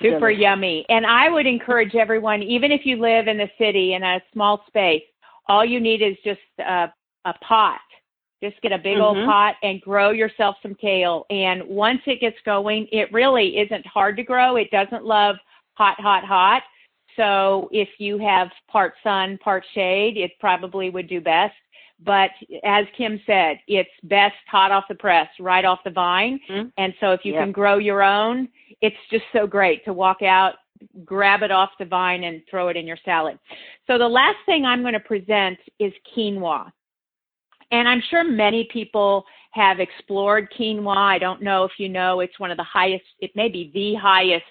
Super 0.00 0.30
yummy. 0.30 0.84
And 0.88 1.04
I 1.06 1.28
would 1.28 1.46
encourage 1.46 1.94
everyone, 1.94 2.42
even 2.42 2.70
if 2.70 2.82
you 2.84 3.00
live 3.00 3.26
in 3.26 3.36
the 3.36 3.50
city 3.58 3.94
in 3.94 4.02
a 4.02 4.20
small 4.32 4.62
space, 4.68 5.02
all 5.48 5.64
you 5.64 5.80
need 5.80 6.02
is 6.02 6.16
just 6.24 6.40
a, 6.60 6.92
a 7.24 7.34
pot. 7.42 7.80
Just 8.42 8.60
get 8.62 8.70
a 8.70 8.78
big 8.78 8.98
mm-hmm. 8.98 9.18
old 9.18 9.26
pot 9.26 9.56
and 9.62 9.80
grow 9.80 10.10
yourself 10.10 10.56
some 10.62 10.76
kale. 10.76 11.26
And 11.30 11.64
once 11.64 12.00
it 12.06 12.20
gets 12.20 12.36
going, 12.44 12.86
it 12.92 13.12
really 13.12 13.58
isn't 13.58 13.84
hard 13.86 14.16
to 14.18 14.22
grow. 14.22 14.56
It 14.56 14.70
doesn't 14.70 15.04
love 15.04 15.36
hot, 15.74 16.00
hot, 16.00 16.24
hot. 16.24 16.62
So 17.16 17.68
if 17.72 17.88
you 17.98 18.18
have 18.18 18.48
part 18.70 18.94
sun, 19.02 19.38
part 19.38 19.64
shade, 19.74 20.16
it 20.16 20.30
probably 20.38 20.90
would 20.90 21.08
do 21.08 21.20
best. 21.20 21.54
But 22.04 22.30
as 22.64 22.86
Kim 22.96 23.20
said, 23.26 23.58
it's 23.66 23.90
best 24.04 24.36
hot 24.48 24.70
off 24.70 24.84
the 24.88 24.94
press, 24.94 25.28
right 25.40 25.64
off 25.64 25.80
the 25.84 25.90
vine. 25.90 26.38
Mm-hmm. 26.48 26.68
And 26.76 26.94
so 27.00 27.12
if 27.12 27.24
you 27.24 27.32
yep. 27.32 27.42
can 27.42 27.52
grow 27.52 27.78
your 27.78 28.02
own, 28.02 28.48
it's 28.80 28.96
just 29.10 29.24
so 29.32 29.46
great 29.46 29.84
to 29.84 29.92
walk 29.92 30.22
out, 30.22 30.54
grab 31.04 31.42
it 31.42 31.50
off 31.50 31.70
the 31.78 31.84
vine, 31.84 32.22
and 32.22 32.42
throw 32.48 32.68
it 32.68 32.76
in 32.76 32.86
your 32.86 32.98
salad. 33.04 33.38
So 33.88 33.98
the 33.98 34.08
last 34.08 34.36
thing 34.46 34.64
I'm 34.64 34.82
going 34.82 34.94
to 34.94 35.00
present 35.00 35.58
is 35.80 35.92
quinoa. 36.16 36.70
And 37.70 37.88
I'm 37.88 38.02
sure 38.10 38.24
many 38.24 38.68
people 38.72 39.24
have 39.50 39.80
explored 39.80 40.48
quinoa. 40.56 40.96
I 40.96 41.18
don't 41.18 41.42
know 41.42 41.64
if 41.64 41.72
you 41.78 41.88
know, 41.88 42.20
it's 42.20 42.38
one 42.38 42.52
of 42.52 42.56
the 42.56 42.64
highest, 42.64 43.04
it 43.18 43.32
may 43.34 43.48
be 43.48 43.72
the 43.74 43.94
highest 44.00 44.44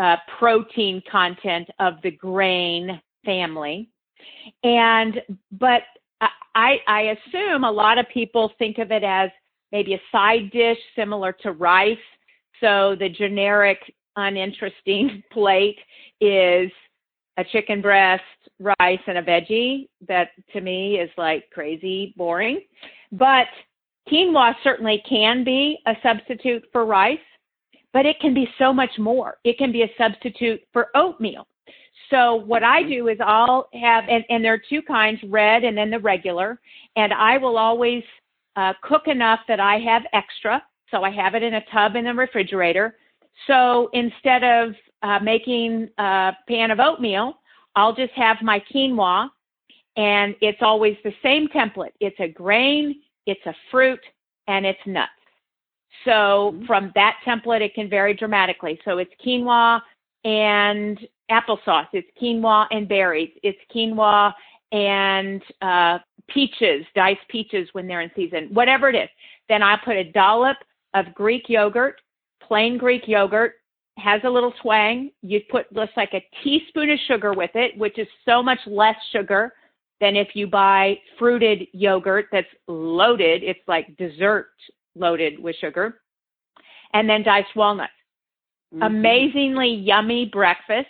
uh, 0.00 0.16
protein 0.38 1.00
content 1.10 1.68
of 1.78 1.94
the 2.02 2.10
grain 2.10 3.00
family. 3.24 3.88
And, 4.64 5.22
but 5.52 5.82
I, 6.20 6.78
I 6.86 7.00
assume 7.28 7.64
a 7.64 7.70
lot 7.70 7.98
of 7.98 8.06
people 8.12 8.52
think 8.58 8.78
of 8.78 8.90
it 8.90 9.04
as 9.04 9.30
maybe 9.72 9.94
a 9.94 10.00
side 10.10 10.50
dish 10.50 10.78
similar 10.94 11.32
to 11.42 11.52
rice. 11.52 11.98
So 12.60 12.96
the 12.98 13.08
generic, 13.08 13.78
uninteresting 14.16 15.22
plate 15.32 15.78
is 16.20 16.70
a 17.36 17.44
chicken 17.44 17.82
breast, 17.82 18.22
rice, 18.58 19.00
and 19.06 19.18
a 19.18 19.22
veggie. 19.22 19.88
That 20.08 20.30
to 20.52 20.60
me 20.60 20.98
is 20.98 21.10
like 21.18 21.44
crazy 21.52 22.14
boring. 22.16 22.62
But 23.12 23.48
quinoa 24.10 24.54
certainly 24.64 25.02
can 25.08 25.44
be 25.44 25.78
a 25.86 25.94
substitute 26.02 26.64
for 26.72 26.86
rice, 26.86 27.18
but 27.92 28.06
it 28.06 28.18
can 28.20 28.32
be 28.32 28.48
so 28.58 28.72
much 28.72 28.98
more. 28.98 29.36
It 29.44 29.58
can 29.58 29.72
be 29.72 29.82
a 29.82 29.90
substitute 29.98 30.60
for 30.72 30.88
oatmeal. 30.94 31.46
So 32.10 32.36
what 32.36 32.62
I 32.62 32.82
do 32.82 33.08
is 33.08 33.18
I'll 33.20 33.68
have, 33.74 34.04
and, 34.08 34.24
and 34.28 34.44
there 34.44 34.54
are 34.54 34.62
two 34.68 34.82
kinds, 34.82 35.20
red 35.24 35.64
and 35.64 35.76
then 35.76 35.90
the 35.90 35.98
regular, 35.98 36.60
and 36.94 37.12
I 37.12 37.36
will 37.38 37.58
always 37.58 38.04
uh, 38.54 38.74
cook 38.82 39.08
enough 39.08 39.40
that 39.48 39.60
I 39.60 39.78
have 39.80 40.02
extra. 40.12 40.62
So 40.90 41.02
I 41.02 41.10
have 41.10 41.34
it 41.34 41.42
in 41.42 41.54
a 41.54 41.64
tub 41.72 41.96
in 41.96 42.04
the 42.04 42.14
refrigerator. 42.14 42.96
So 43.46 43.90
instead 43.92 44.44
of 44.44 44.74
uh, 45.02 45.18
making 45.22 45.88
a 45.98 46.32
pan 46.48 46.70
of 46.70 46.78
oatmeal, 46.80 47.38
I'll 47.74 47.94
just 47.94 48.12
have 48.12 48.38
my 48.40 48.62
quinoa, 48.72 49.28
and 49.96 50.34
it's 50.40 50.58
always 50.62 50.96
the 51.04 51.12
same 51.22 51.48
template. 51.48 51.92
It's 52.00 52.18
a 52.20 52.28
grain, 52.28 53.02
it's 53.26 53.44
a 53.46 53.54
fruit, 53.70 54.00
and 54.46 54.64
it's 54.64 54.78
nuts. 54.86 55.10
So 56.04 56.52
mm-hmm. 56.54 56.66
from 56.66 56.92
that 56.94 57.16
template, 57.26 57.62
it 57.62 57.74
can 57.74 57.90
vary 57.90 58.14
dramatically. 58.14 58.78
So 58.84 58.98
it's 58.98 59.10
quinoa 59.24 59.80
and 60.26 60.98
applesauce. 61.30 61.86
It's 61.92 62.08
quinoa 62.20 62.66
and 62.72 62.86
berries. 62.88 63.30
It's 63.42 63.58
quinoa 63.74 64.34
and 64.72 65.40
uh, 65.62 65.98
peaches, 66.28 66.84
diced 66.94 67.26
peaches 67.30 67.68
when 67.72 67.86
they're 67.86 68.00
in 68.00 68.10
season, 68.14 68.48
whatever 68.52 68.88
it 68.88 68.96
is. 68.96 69.08
Then 69.48 69.62
I 69.62 69.78
put 69.82 69.96
a 69.96 70.10
dollop 70.10 70.56
of 70.94 71.14
Greek 71.14 71.44
yogurt, 71.48 72.00
plain 72.42 72.76
Greek 72.76 73.02
yogurt, 73.06 73.54
has 73.98 74.20
a 74.24 74.28
little 74.28 74.52
twang. 74.60 75.10
You 75.22 75.40
put 75.48 75.72
just 75.72 75.92
like 75.96 76.12
a 76.12 76.24
teaspoon 76.42 76.90
of 76.90 76.98
sugar 77.06 77.32
with 77.32 77.52
it, 77.54 77.78
which 77.78 77.98
is 77.98 78.08
so 78.24 78.42
much 78.42 78.58
less 78.66 78.96
sugar 79.12 79.52
than 80.00 80.16
if 80.16 80.28
you 80.34 80.48
buy 80.48 80.98
fruited 81.18 81.68
yogurt 81.72 82.26
that's 82.32 82.48
loaded. 82.66 83.44
It's 83.44 83.60
like 83.68 83.96
dessert 83.96 84.48
loaded 84.96 85.38
with 85.38 85.54
sugar. 85.60 86.00
And 86.92 87.08
then 87.08 87.22
diced 87.22 87.54
walnuts. 87.54 87.92
Mm-hmm. 88.76 88.82
Amazingly 88.82 89.68
yummy 89.68 90.26
breakfast. 90.26 90.88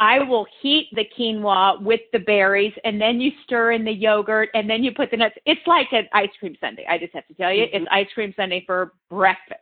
I 0.00 0.20
will 0.20 0.46
heat 0.60 0.88
the 0.92 1.04
quinoa 1.16 1.80
with 1.82 2.00
the 2.12 2.20
berries 2.20 2.72
and 2.84 3.00
then 3.00 3.20
you 3.20 3.32
stir 3.44 3.72
in 3.72 3.84
the 3.84 3.92
yogurt 3.92 4.48
and 4.54 4.70
then 4.70 4.84
you 4.84 4.92
put 4.92 5.10
the 5.10 5.16
nuts. 5.16 5.34
It's 5.44 5.60
like 5.66 5.88
an 5.92 6.08
ice 6.12 6.30
cream 6.38 6.56
sundae. 6.60 6.84
I 6.88 6.98
just 6.98 7.14
have 7.14 7.26
to 7.26 7.34
tell 7.34 7.52
you, 7.52 7.64
mm-hmm. 7.64 7.76
it's 7.76 7.86
ice 7.90 8.06
cream 8.14 8.32
sundae 8.36 8.64
for 8.64 8.92
breakfast. 9.10 9.60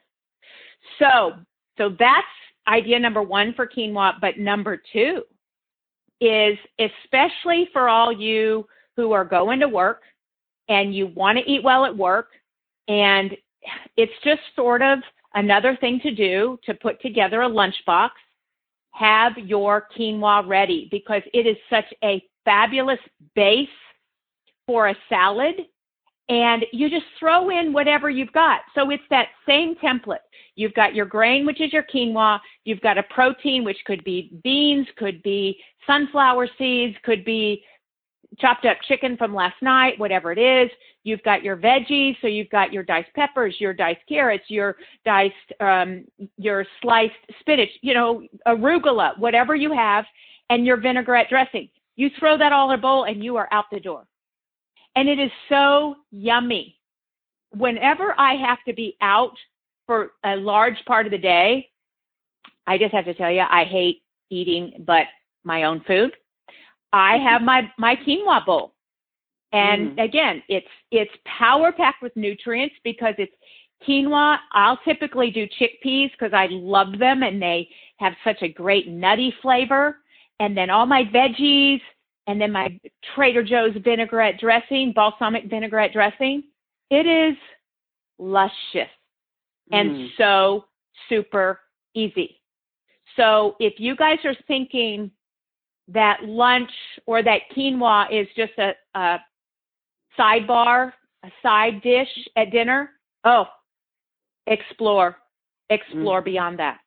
So, 0.99 1.33
so 1.79 1.97
that's 1.99 2.27
idea 2.69 2.99
number 2.99 3.23
one 3.23 3.55
for 3.55 3.67
quinoa. 3.67 4.15
But 4.21 4.39
number 4.39 4.81
two 4.93 5.23
is 6.21 6.59
especially 6.79 7.69
for 7.73 7.89
all 7.89 8.12
you 8.12 8.67
who 8.97 9.12
are 9.12 9.25
going 9.25 9.61
to 9.61 9.69
work 9.69 10.03
and 10.69 10.95
you 10.95 11.09
want 11.09 11.39
to 11.39 11.51
eat 11.51 11.62
well 11.62 11.85
at 11.85 11.97
work 11.97 12.29
and 12.89 13.37
it's 13.97 14.12
just 14.25 14.41
sort 14.55 14.83
of 14.83 14.99
another 15.37 15.77
thing 15.77 16.01
to 16.01 16.11
do 16.11 16.59
to 16.64 16.75
put 16.75 17.01
together 17.01 17.42
a 17.42 17.49
lunchbox 17.49 18.11
have 18.92 19.37
your 19.37 19.87
quinoa 19.96 20.46
ready 20.49 20.88
because 20.90 21.22
it 21.33 21.46
is 21.46 21.57
such 21.70 21.85
a 22.03 22.22
fabulous 22.44 22.99
base 23.35 23.68
for 24.66 24.88
a 24.88 24.96
salad 25.09 25.55
and 26.29 26.64
you 26.72 26.90
just 26.90 27.05
throw 27.20 27.51
in 27.51 27.72
whatever 27.72 28.11
you've 28.11 28.33
got. 28.33 28.62
So 28.75 28.90
it's 28.90 29.03
that 29.11 29.29
same 29.46 29.77
template. 29.77 30.16
You've 30.57 30.75
got 30.75 30.94
your 30.94 31.07
grain, 31.07 31.46
which 31.46 31.61
is 31.61 31.72
your 31.72 31.85
quinoa. 31.85 32.40
You've 32.64 32.81
got 32.81 32.99
a 32.99 33.05
protein, 33.05 33.62
which 33.62 33.79
could 33.85 34.03
be 34.03 34.33
beans, 34.42 34.88
could 34.96 35.22
be 35.22 35.57
sunflower 35.87 36.49
seeds, 36.59 36.96
could 37.05 37.25
be 37.25 37.62
chopped 38.39 38.65
up 38.65 38.77
chicken 38.87 39.17
from 39.17 39.35
last 39.35 39.57
night, 39.62 39.99
whatever 39.99 40.33
it 40.33 40.39
is. 40.39 40.71
You've 41.05 41.23
got 41.23 41.43
your 41.43 41.57
veggies, 41.57 42.17
so 42.21 42.27
you've 42.27 42.51
got 42.51 42.73
your 42.73 42.83
diced 42.83 43.12
peppers, 43.15 43.55
your 43.59 43.73
diced 43.73 44.01
carrots, 44.09 44.45
your 44.49 44.77
diced, 45.05 45.35
um, 45.61 46.05
your 46.37 46.67
sliced 46.83 47.15
spinach, 47.41 47.71
you 47.83 47.95
know, 47.95 48.23
arugula, 48.47 49.19
whatever 49.19 49.55
you 49.55 49.73
have, 49.73 50.05
and 50.51 50.67
your 50.67 50.77
vinaigrette 50.77 51.29
dressing. 51.29 51.69
You 51.97 52.11
throw 52.19 52.37
that 52.39 52.53
all 52.53 52.71
in 52.71 52.79
a 52.79 52.83
bowl 52.83 53.05
and 53.05 53.25
you 53.25 53.37
are 53.37 53.49
out 53.53 53.67
the 53.71 53.81
door. 53.81 54.07
And 54.95 55.09
it 55.09 55.19
is 55.19 55.31
so 55.49 55.97
yummy. 56.11 56.79
Whenever 57.55 58.15
I 58.19 58.35
have 58.35 58.59
to 58.67 58.73
be 58.73 58.97
out 59.01 59.37
for 59.87 60.12
a 60.25 60.37
large 60.37 60.85
part 60.87 61.07
of 61.07 61.12
the 61.12 61.19
day, 61.19 61.69
I 62.67 62.79
just 62.79 62.93
have 62.93 63.05
to 63.05 63.15
tell 63.15 63.31
you, 63.31 63.45
I 63.49 63.65
hate 63.65 64.03
eating 64.31 64.85
but 64.87 65.07
my 65.45 65.65
own 65.65 65.83
food. 65.87 66.12
I 66.97 67.19
have 67.19 67.43
my 67.43 67.71
my 67.79 67.95
quinoa 67.95 68.45
bowl. 68.45 68.73
And 69.53 69.97
mm. 69.97 70.05
again, 70.05 70.43
it's 70.49 70.67
it's 70.91 71.11
power 71.39 71.71
packed 71.71 72.03
with 72.03 72.17
nutrients 72.17 72.75
because 72.85 73.15
it's 73.19 73.35
quinoa. 73.87 74.39
I'll 74.53 74.79
typically 74.79 75.31
do 75.31 75.47
chickpeas 75.61 76.11
because 76.13 76.33
I 76.33 76.49
love 76.51 76.99
them 76.99 77.23
and 77.23 77.41
they 77.41 77.69
have 77.99 78.15
such 78.25 78.43
a 78.43 78.49
great 78.49 78.89
nutty 78.89 79.35
flavor. 79.43 79.99
And 80.41 80.57
then 80.57 80.71
all 80.71 80.87
my 80.87 81.05
veggies 81.05 81.81
and 82.27 82.41
then 82.41 82.51
my 82.51 82.79
Trader 83.15 83.43
Joe's 83.43 83.77
vinaigrette 83.85 84.41
dressing, 84.41 84.93
balsamic 84.95 85.45
vinaigrette 85.51 85.93
dressing. 85.93 86.45
It 86.91 87.07
is 87.07 87.37
luscious 88.19 88.91
and 89.71 89.91
mm. 89.91 90.09
so 90.17 90.65
super 91.11 91.61
easy. 91.95 92.41
So 93.17 93.57
if 93.61 93.75
you 93.79 93.97
guys 93.97 94.19
are 94.25 94.37
thinking 94.47 95.11
that 95.88 96.25
lunch 96.25 96.70
or 97.07 97.22
that 97.22 97.42
quinoa 97.57 98.07
is 98.11 98.27
just 98.37 98.53
a, 98.59 98.72
a 98.94 99.18
sidebar, 100.18 100.92
a 101.25 101.29
side 101.42 101.83
dish 101.83 102.09
at 102.37 102.51
dinner, 102.51 102.90
oh, 103.25 103.44
explore, 104.46 105.16
explore 105.70 106.22
mm. 106.22 106.27
beyond 106.27 106.59
that. 106.59 106.79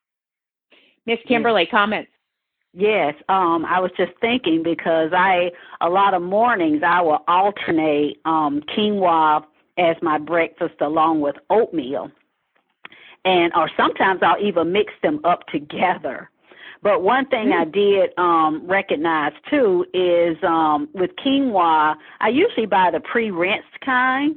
Miss 1.06 1.18
Kimberly, 1.26 1.66
comments. 1.66 2.10
Yes, 2.72 3.14
um, 3.28 3.64
I 3.64 3.80
was 3.80 3.90
just 3.96 4.12
thinking 4.20 4.62
because 4.62 5.10
I 5.12 5.50
a 5.80 5.88
lot 5.88 6.14
of 6.14 6.22
mornings 6.22 6.82
I 6.86 7.00
will 7.02 7.24
alternate 7.26 8.18
um, 8.24 8.62
quinoa 8.76 9.44
as 9.76 9.96
my 10.02 10.18
breakfast 10.18 10.74
along 10.80 11.20
with 11.20 11.34
oatmeal, 11.48 12.12
and 13.24 13.52
or 13.56 13.68
sometimes 13.76 14.20
I'll 14.22 14.40
even 14.40 14.70
mix 14.70 14.92
them 15.02 15.20
up 15.24 15.46
together. 15.48 16.30
But 16.82 17.02
one 17.02 17.26
thing 17.26 17.48
mm. 17.48 17.60
I 17.60 17.64
did 17.64 18.10
um, 18.18 18.66
recognize 18.66 19.32
too 19.48 19.84
is 19.92 20.36
um, 20.42 20.88
with 20.94 21.10
quinoa, 21.16 21.96
I 22.20 22.28
usually 22.28 22.66
buy 22.66 22.90
the 22.90 23.00
pre-rinsed 23.00 23.80
kind 23.84 24.36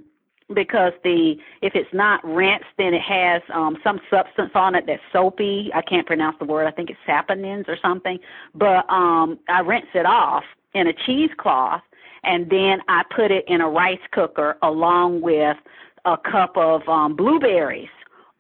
because 0.54 0.94
the 1.04 1.36
if 1.62 1.74
it's 1.76 1.94
not 1.94 2.24
rinsed, 2.24 2.66
then 2.78 2.94
it 2.94 3.02
has 3.02 3.42
um, 3.54 3.78
some 3.84 4.00
substance 4.10 4.52
on 4.56 4.76
it 4.76 4.86
that's 4.88 5.02
soapy. 5.12 5.72
I 5.74 5.82
can't 5.82 6.06
pronounce 6.06 6.38
the 6.40 6.46
word. 6.46 6.68
I 6.68 6.72
think 6.72 6.90
it's 6.90 7.00
saponins 7.08 7.68
or 7.68 7.78
something. 7.82 8.20
But 8.54 8.90
um, 8.90 9.40
I 9.48 9.60
rinse 9.62 9.88
it 9.94 10.06
off 10.06 10.44
in 10.74 10.88
a 10.88 10.94
cheesecloth, 11.06 11.82
and 12.24 12.50
then 12.50 12.80
I 12.88 13.04
put 13.16 13.32
it 13.32 13.46
in 13.48 13.62
a 13.62 13.70
rice 13.70 14.00
cooker 14.12 14.58
along 14.62 15.22
with 15.22 15.58
a 16.06 16.18
cup 16.18 16.58
of 16.58 16.88
um, 16.90 17.16
blueberries 17.16 17.90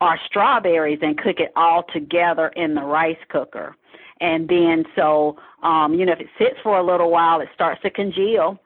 or 0.01 0.19
strawberries 0.25 0.99
and 1.01 1.17
cook 1.17 1.39
it 1.39 1.51
all 1.55 1.83
together 1.93 2.49
in 2.49 2.73
the 2.75 2.81
rice 2.81 3.17
cooker. 3.29 3.75
And 4.23 4.47
then 4.47 4.86
so 4.95 5.38
um, 5.62 5.93
you 5.93 6.05
know 6.05 6.13
if 6.13 6.19
it 6.19 6.29
sits 6.39 6.55
for 6.63 6.79
a 6.79 6.83
little 6.83 7.12
while, 7.12 7.41
it 7.41 7.49
starts 7.53 7.81
to 7.83 7.89
congeal 7.89 8.59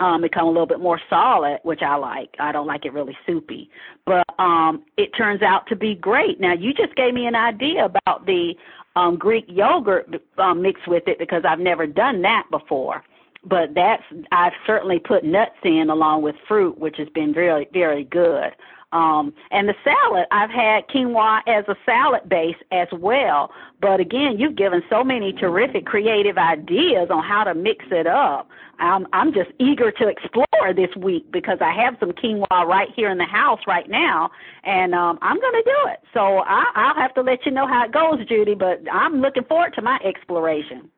um, 0.00 0.22
become 0.22 0.46
a 0.46 0.50
little 0.50 0.66
bit 0.66 0.80
more 0.80 1.00
solid, 1.10 1.58
which 1.62 1.82
I 1.82 1.94
like. 1.96 2.34
I 2.38 2.52
don't 2.52 2.66
like 2.66 2.86
it 2.86 2.92
really 2.92 3.16
soupy, 3.26 3.70
but 4.06 4.24
um, 4.38 4.82
it 4.96 5.10
turns 5.16 5.42
out 5.42 5.66
to 5.68 5.76
be 5.76 5.94
great. 5.94 6.40
Now 6.40 6.54
you 6.54 6.72
just 6.72 6.96
gave 6.96 7.14
me 7.14 7.26
an 7.26 7.34
idea 7.34 7.84
about 7.84 8.26
the 8.26 8.54
um, 8.96 9.16
Greek 9.16 9.44
yogurt 9.46 10.08
um, 10.38 10.62
mixed 10.62 10.88
with 10.88 11.06
it 11.06 11.18
because 11.18 11.42
I've 11.46 11.60
never 11.60 11.86
done 11.86 12.22
that 12.22 12.46
before. 12.50 13.04
But 13.44 13.74
that's 13.74 14.02
I've 14.32 14.52
certainly 14.66 14.98
put 14.98 15.24
nuts 15.24 15.56
in 15.64 15.90
along 15.90 16.22
with 16.22 16.34
fruit, 16.48 16.78
which 16.78 16.96
has 16.96 17.08
been 17.10 17.32
very 17.32 17.68
very 17.72 18.04
good. 18.04 18.52
Um, 18.92 19.32
and 19.52 19.68
the 19.68 19.74
salad, 19.84 20.26
I've 20.32 20.50
had 20.50 20.88
quinoa 20.88 21.40
as 21.46 21.64
a 21.68 21.76
salad 21.86 22.28
base 22.28 22.56
as 22.72 22.88
well. 22.92 23.52
But 23.80 24.00
again, 24.00 24.38
you've 24.38 24.56
given 24.56 24.82
so 24.90 25.04
many 25.04 25.32
terrific 25.32 25.86
creative 25.86 26.36
ideas 26.38 27.08
on 27.10 27.22
how 27.22 27.44
to 27.44 27.54
mix 27.54 27.84
it 27.90 28.06
up. 28.06 28.48
I'm, 28.80 29.06
I'm 29.12 29.32
just 29.32 29.50
eager 29.58 29.92
to 29.92 30.08
explore 30.08 30.46
this 30.74 30.94
week 30.96 31.30
because 31.30 31.58
I 31.60 31.72
have 31.72 31.96
some 32.00 32.12
quinoa 32.12 32.66
right 32.66 32.88
here 32.96 33.10
in 33.10 33.18
the 33.18 33.24
house 33.24 33.60
right 33.66 33.88
now, 33.88 34.30
and 34.64 34.94
um, 34.94 35.18
I'm 35.22 35.38
going 35.40 35.54
to 35.54 35.62
do 35.62 35.90
it. 35.90 36.00
So 36.12 36.38
I, 36.38 36.64
I'll 36.74 36.94
have 36.94 37.14
to 37.14 37.22
let 37.22 37.46
you 37.46 37.52
know 37.52 37.66
how 37.66 37.84
it 37.84 37.92
goes, 37.92 38.26
Judy. 38.26 38.54
But 38.54 38.80
I'm 38.90 39.20
looking 39.20 39.44
forward 39.44 39.74
to 39.74 39.82
my 39.82 40.00
exploration. 40.04 40.90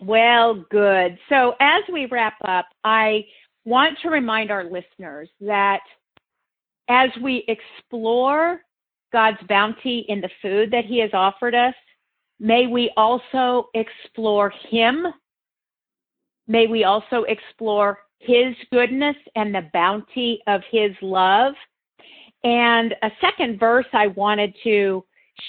Well, 0.00 0.64
good. 0.70 1.18
So 1.28 1.54
as 1.60 1.82
we 1.92 2.06
wrap 2.06 2.34
up, 2.44 2.66
I 2.84 3.24
want 3.64 3.98
to 4.02 4.10
remind 4.10 4.50
our 4.50 4.64
listeners 4.64 5.28
that 5.40 5.80
as 6.88 7.10
we 7.22 7.44
explore 7.48 8.62
God's 9.12 9.38
bounty 9.48 10.04
in 10.08 10.20
the 10.20 10.30
food 10.42 10.70
that 10.70 10.84
He 10.84 10.98
has 11.00 11.10
offered 11.12 11.54
us, 11.54 11.74
may 12.40 12.66
we 12.66 12.92
also 12.96 13.68
explore 13.74 14.52
Him. 14.68 15.06
May 16.46 16.66
we 16.66 16.84
also 16.84 17.24
explore 17.24 17.98
His 18.18 18.54
goodness 18.70 19.16
and 19.36 19.54
the 19.54 19.68
bounty 19.72 20.40
of 20.46 20.62
His 20.70 20.92
love. 21.02 21.54
And 22.44 22.94
a 23.02 23.10
second 23.20 23.58
verse 23.58 23.86
I 23.92 24.08
wanted 24.08 24.54
to 24.64 25.04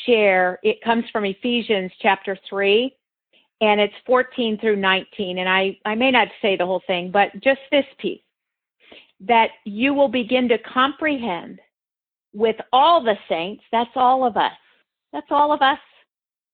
share, 0.05 0.59
it 0.63 0.81
comes 0.81 1.05
from 1.11 1.25
Ephesians 1.25 1.91
chapter 2.01 2.37
3, 2.49 2.95
and 3.61 3.79
it's 3.79 3.93
14 4.05 4.57
through 4.59 4.77
19. 4.77 5.39
And 5.39 5.49
I, 5.49 5.77
I 5.85 5.95
may 5.95 6.11
not 6.11 6.27
say 6.41 6.55
the 6.55 6.65
whole 6.65 6.81
thing, 6.87 7.11
but 7.11 7.31
just 7.41 7.59
this 7.71 7.85
piece 7.99 8.21
that 9.21 9.49
you 9.65 9.93
will 9.93 10.07
begin 10.07 10.47
to 10.49 10.57
comprehend 10.59 11.59
with 12.33 12.55
all 12.71 13.03
the 13.03 13.17
saints, 13.27 13.63
that's 13.71 13.89
all 13.95 14.25
of 14.25 14.37
us, 14.37 14.51
that's 15.11 15.27
all 15.29 15.51
of 15.51 15.61
us, 15.61 15.79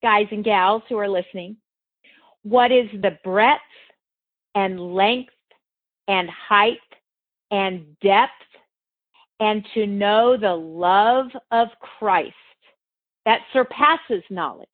guys 0.02 0.28
and 0.32 0.44
gals 0.44 0.82
who 0.90 0.98
are 0.98 1.10
listening, 1.10 1.58
what 2.44 2.72
is 2.72 2.90
the 3.02 3.18
breadth 3.24 3.62
and 4.56 4.94
length 4.94 5.34
and 6.08 6.30
height 6.30 6.78
and 7.52 7.86
depth, 8.00 8.32
and 9.40 9.66
to 9.74 9.86
know 9.86 10.38
the 10.38 10.54
love 10.54 11.28
of 11.52 11.68
Christ 11.80 12.34
that 13.26 13.42
surpasses 13.52 14.24
knowledge, 14.30 14.68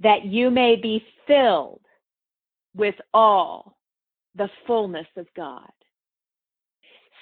that 0.00 0.24
you 0.24 0.50
may 0.50 0.76
be 0.76 1.02
filled 1.26 1.80
with 2.76 2.94
all 3.14 3.76
the 4.34 4.50
fullness 4.66 5.06
of 5.16 5.26
God. 5.36 5.70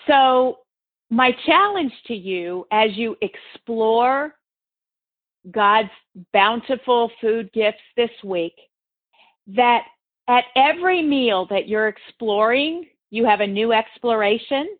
So, 0.08 0.58
my 1.10 1.32
challenge 1.46 1.92
to 2.06 2.14
you 2.14 2.66
as 2.72 2.90
you 2.96 3.16
explore 3.22 4.34
God's 5.50 5.90
bountiful 6.32 7.10
food 7.20 7.50
gifts 7.52 7.78
this 7.96 8.10
week, 8.24 8.54
that 9.46 9.84
at 10.28 10.44
every 10.56 11.02
meal 11.02 11.46
that 11.50 11.68
you're 11.68 11.88
exploring, 11.88 12.86
you 13.10 13.24
have 13.24 13.40
a 13.40 13.46
new 13.46 13.72
exploration, 13.72 14.76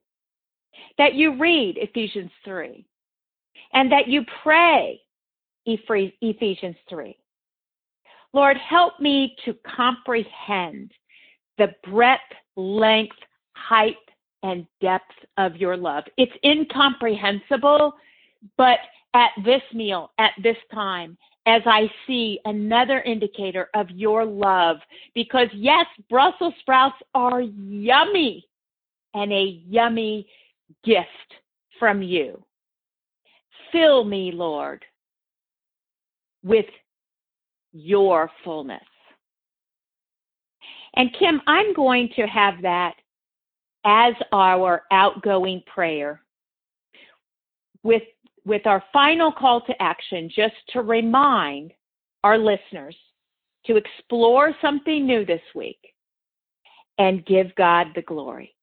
that 0.99 1.15
you 1.15 1.39
read 1.39 1.77
Ephesians 1.79 2.31
3, 2.45 2.85
and 3.73 3.91
that 3.91 4.09
you 4.09 4.25
pray 4.43 5.01
Ephesians 5.67 6.77
3. 6.89 7.17
Lord, 8.35 8.57
help 8.59 9.01
me 9.01 9.35
to 9.45 9.55
comprehend 9.77 10.93
the 11.57 11.69
breadth, 11.91 12.21
length, 12.57 13.17
height, 13.55 13.97
and 14.43 14.67
depth 14.81 15.15
of 15.37 15.57
your 15.57 15.77
love. 15.77 16.05
It's 16.17 16.33
incomprehensible, 16.45 17.95
but 18.57 18.79
at 19.15 19.31
this 19.45 19.63
meal, 19.73 20.11
at 20.19 20.33
this 20.43 20.57
time, 20.73 21.17
as 21.47 21.63
I 21.65 21.91
see 22.07 22.39
another 22.45 23.01
indicator 23.01 23.69
of 23.75 23.89
your 23.91 24.25
love, 24.25 24.77
because 25.15 25.49
yes, 25.55 25.87
Brussels 26.11 26.55
sprouts 26.61 26.97
are 27.15 27.41
yummy 27.41 28.47
and 29.15 29.33
a 29.33 29.63
yummy 29.67 30.29
gift 30.85 31.07
from 31.79 32.03
you. 32.03 32.43
Fill 33.73 34.05
me, 34.05 34.31
Lord, 34.33 34.85
with 36.45 36.67
your 37.73 38.31
fullness. 38.45 38.83
And 40.95 41.15
Kim, 41.19 41.41
I'm 41.47 41.73
going 41.75 42.11
to 42.17 42.27
have 42.27 42.61
that 42.63 42.95
as 43.85 44.15
our 44.33 44.83
outgoing 44.91 45.63
prayer 45.67 46.21
with 47.83 48.03
with 48.45 48.67
our 48.67 48.83
final 48.93 49.31
call 49.31 49.61
to 49.61 49.83
action 49.83 50.31
just 50.35 50.55
to 50.71 50.81
remind 50.81 51.73
our 52.25 52.39
listeners 52.39 52.97
to 53.67 53.77
explore 53.77 54.55
something 54.63 55.07
new 55.07 55.25
this 55.25 55.43
week 55.55 55.79
and 56.97 57.27
give 57.27 57.55
God 57.57 57.89
the 57.95 58.03
glory. 58.03 58.55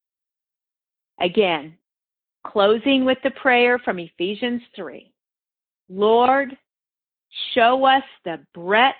Again, 1.20 1.76
closing 2.44 3.04
with 3.04 3.18
the 3.22 3.30
prayer 3.30 3.78
from 3.78 3.98
Ephesians 3.98 4.60
3. 4.74 5.10
Lord, 5.88 6.56
show 7.54 7.84
us 7.84 8.02
the 8.24 8.40
breadth, 8.54 8.96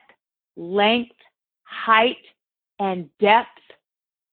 length, 0.57 1.17
height, 1.65 2.17
and 2.79 3.11
depth 3.21 3.49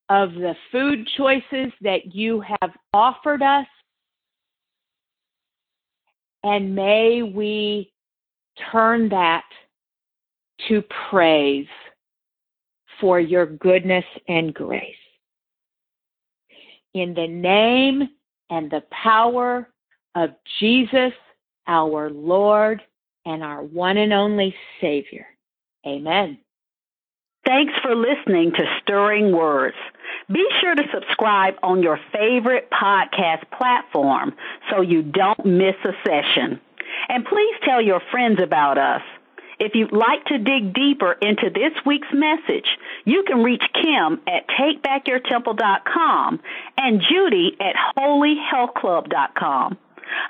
of 0.08 0.34
the 0.34 0.54
food 0.70 1.08
choices 1.16 1.72
that 1.80 2.14
you 2.14 2.42
have 2.60 2.70
offered 2.92 3.42
us. 3.42 3.66
And 6.42 6.74
may 6.74 7.22
we 7.22 7.92
turn 8.70 9.08
that 9.08 9.44
to 10.68 10.82
praise 11.10 11.66
for 13.00 13.18
your 13.18 13.46
goodness 13.46 14.04
and 14.28 14.52
grace. 14.52 14.94
In 16.92 17.14
the 17.14 17.26
name 17.26 18.08
and 18.50 18.70
the 18.70 18.82
power 18.90 19.68
of 20.14 20.30
Jesus, 20.60 21.12
our 21.66 22.10
Lord 22.10 22.82
and 23.26 23.42
our 23.42 23.62
one 23.62 23.96
and 23.96 24.12
only 24.12 24.54
Savior. 24.80 25.26
Amen. 25.86 26.38
Thanks 27.46 27.72
for 27.82 27.94
listening 27.94 28.52
to 28.52 28.64
Stirring 28.82 29.32
Words. 29.32 29.76
Be 30.32 30.46
sure 30.60 30.74
to 30.74 30.82
subscribe 30.92 31.54
on 31.62 31.82
your 31.82 31.98
favorite 32.12 32.70
podcast 32.70 33.50
platform 33.50 34.34
so 34.70 34.80
you 34.80 35.02
don't 35.02 35.44
miss 35.44 35.76
a 35.84 35.92
session. 36.06 36.60
And 37.08 37.24
please 37.24 37.54
tell 37.64 37.82
your 37.82 38.00
friends 38.10 38.40
about 38.42 38.78
us. 38.78 39.02
If 39.58 39.74
you'd 39.74 39.92
like 39.92 40.24
to 40.26 40.38
dig 40.38 40.74
deeper 40.74 41.12
into 41.12 41.50
this 41.50 41.72
week's 41.86 42.12
message, 42.12 42.66
you 43.04 43.22
can 43.26 43.42
reach 43.42 43.62
Kim 43.72 44.20
at 44.26 44.48
takebackyourtemple.com 44.48 46.40
and 46.76 47.02
Judy 47.02 47.56
at 47.60 47.76
holyhealthclub.com. 47.96 49.78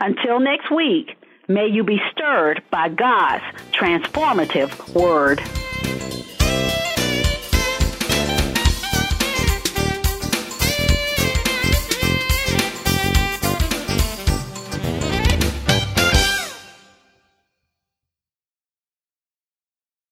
Until 0.01 0.41
next 0.41 0.71
week, 0.71 1.17
may 1.49 1.67
you 1.69 1.85
be 1.85 2.01
stirred 2.13 2.63
by 2.71 2.89
God's 2.89 3.45
transformative 3.73 4.95
word. 4.95 5.41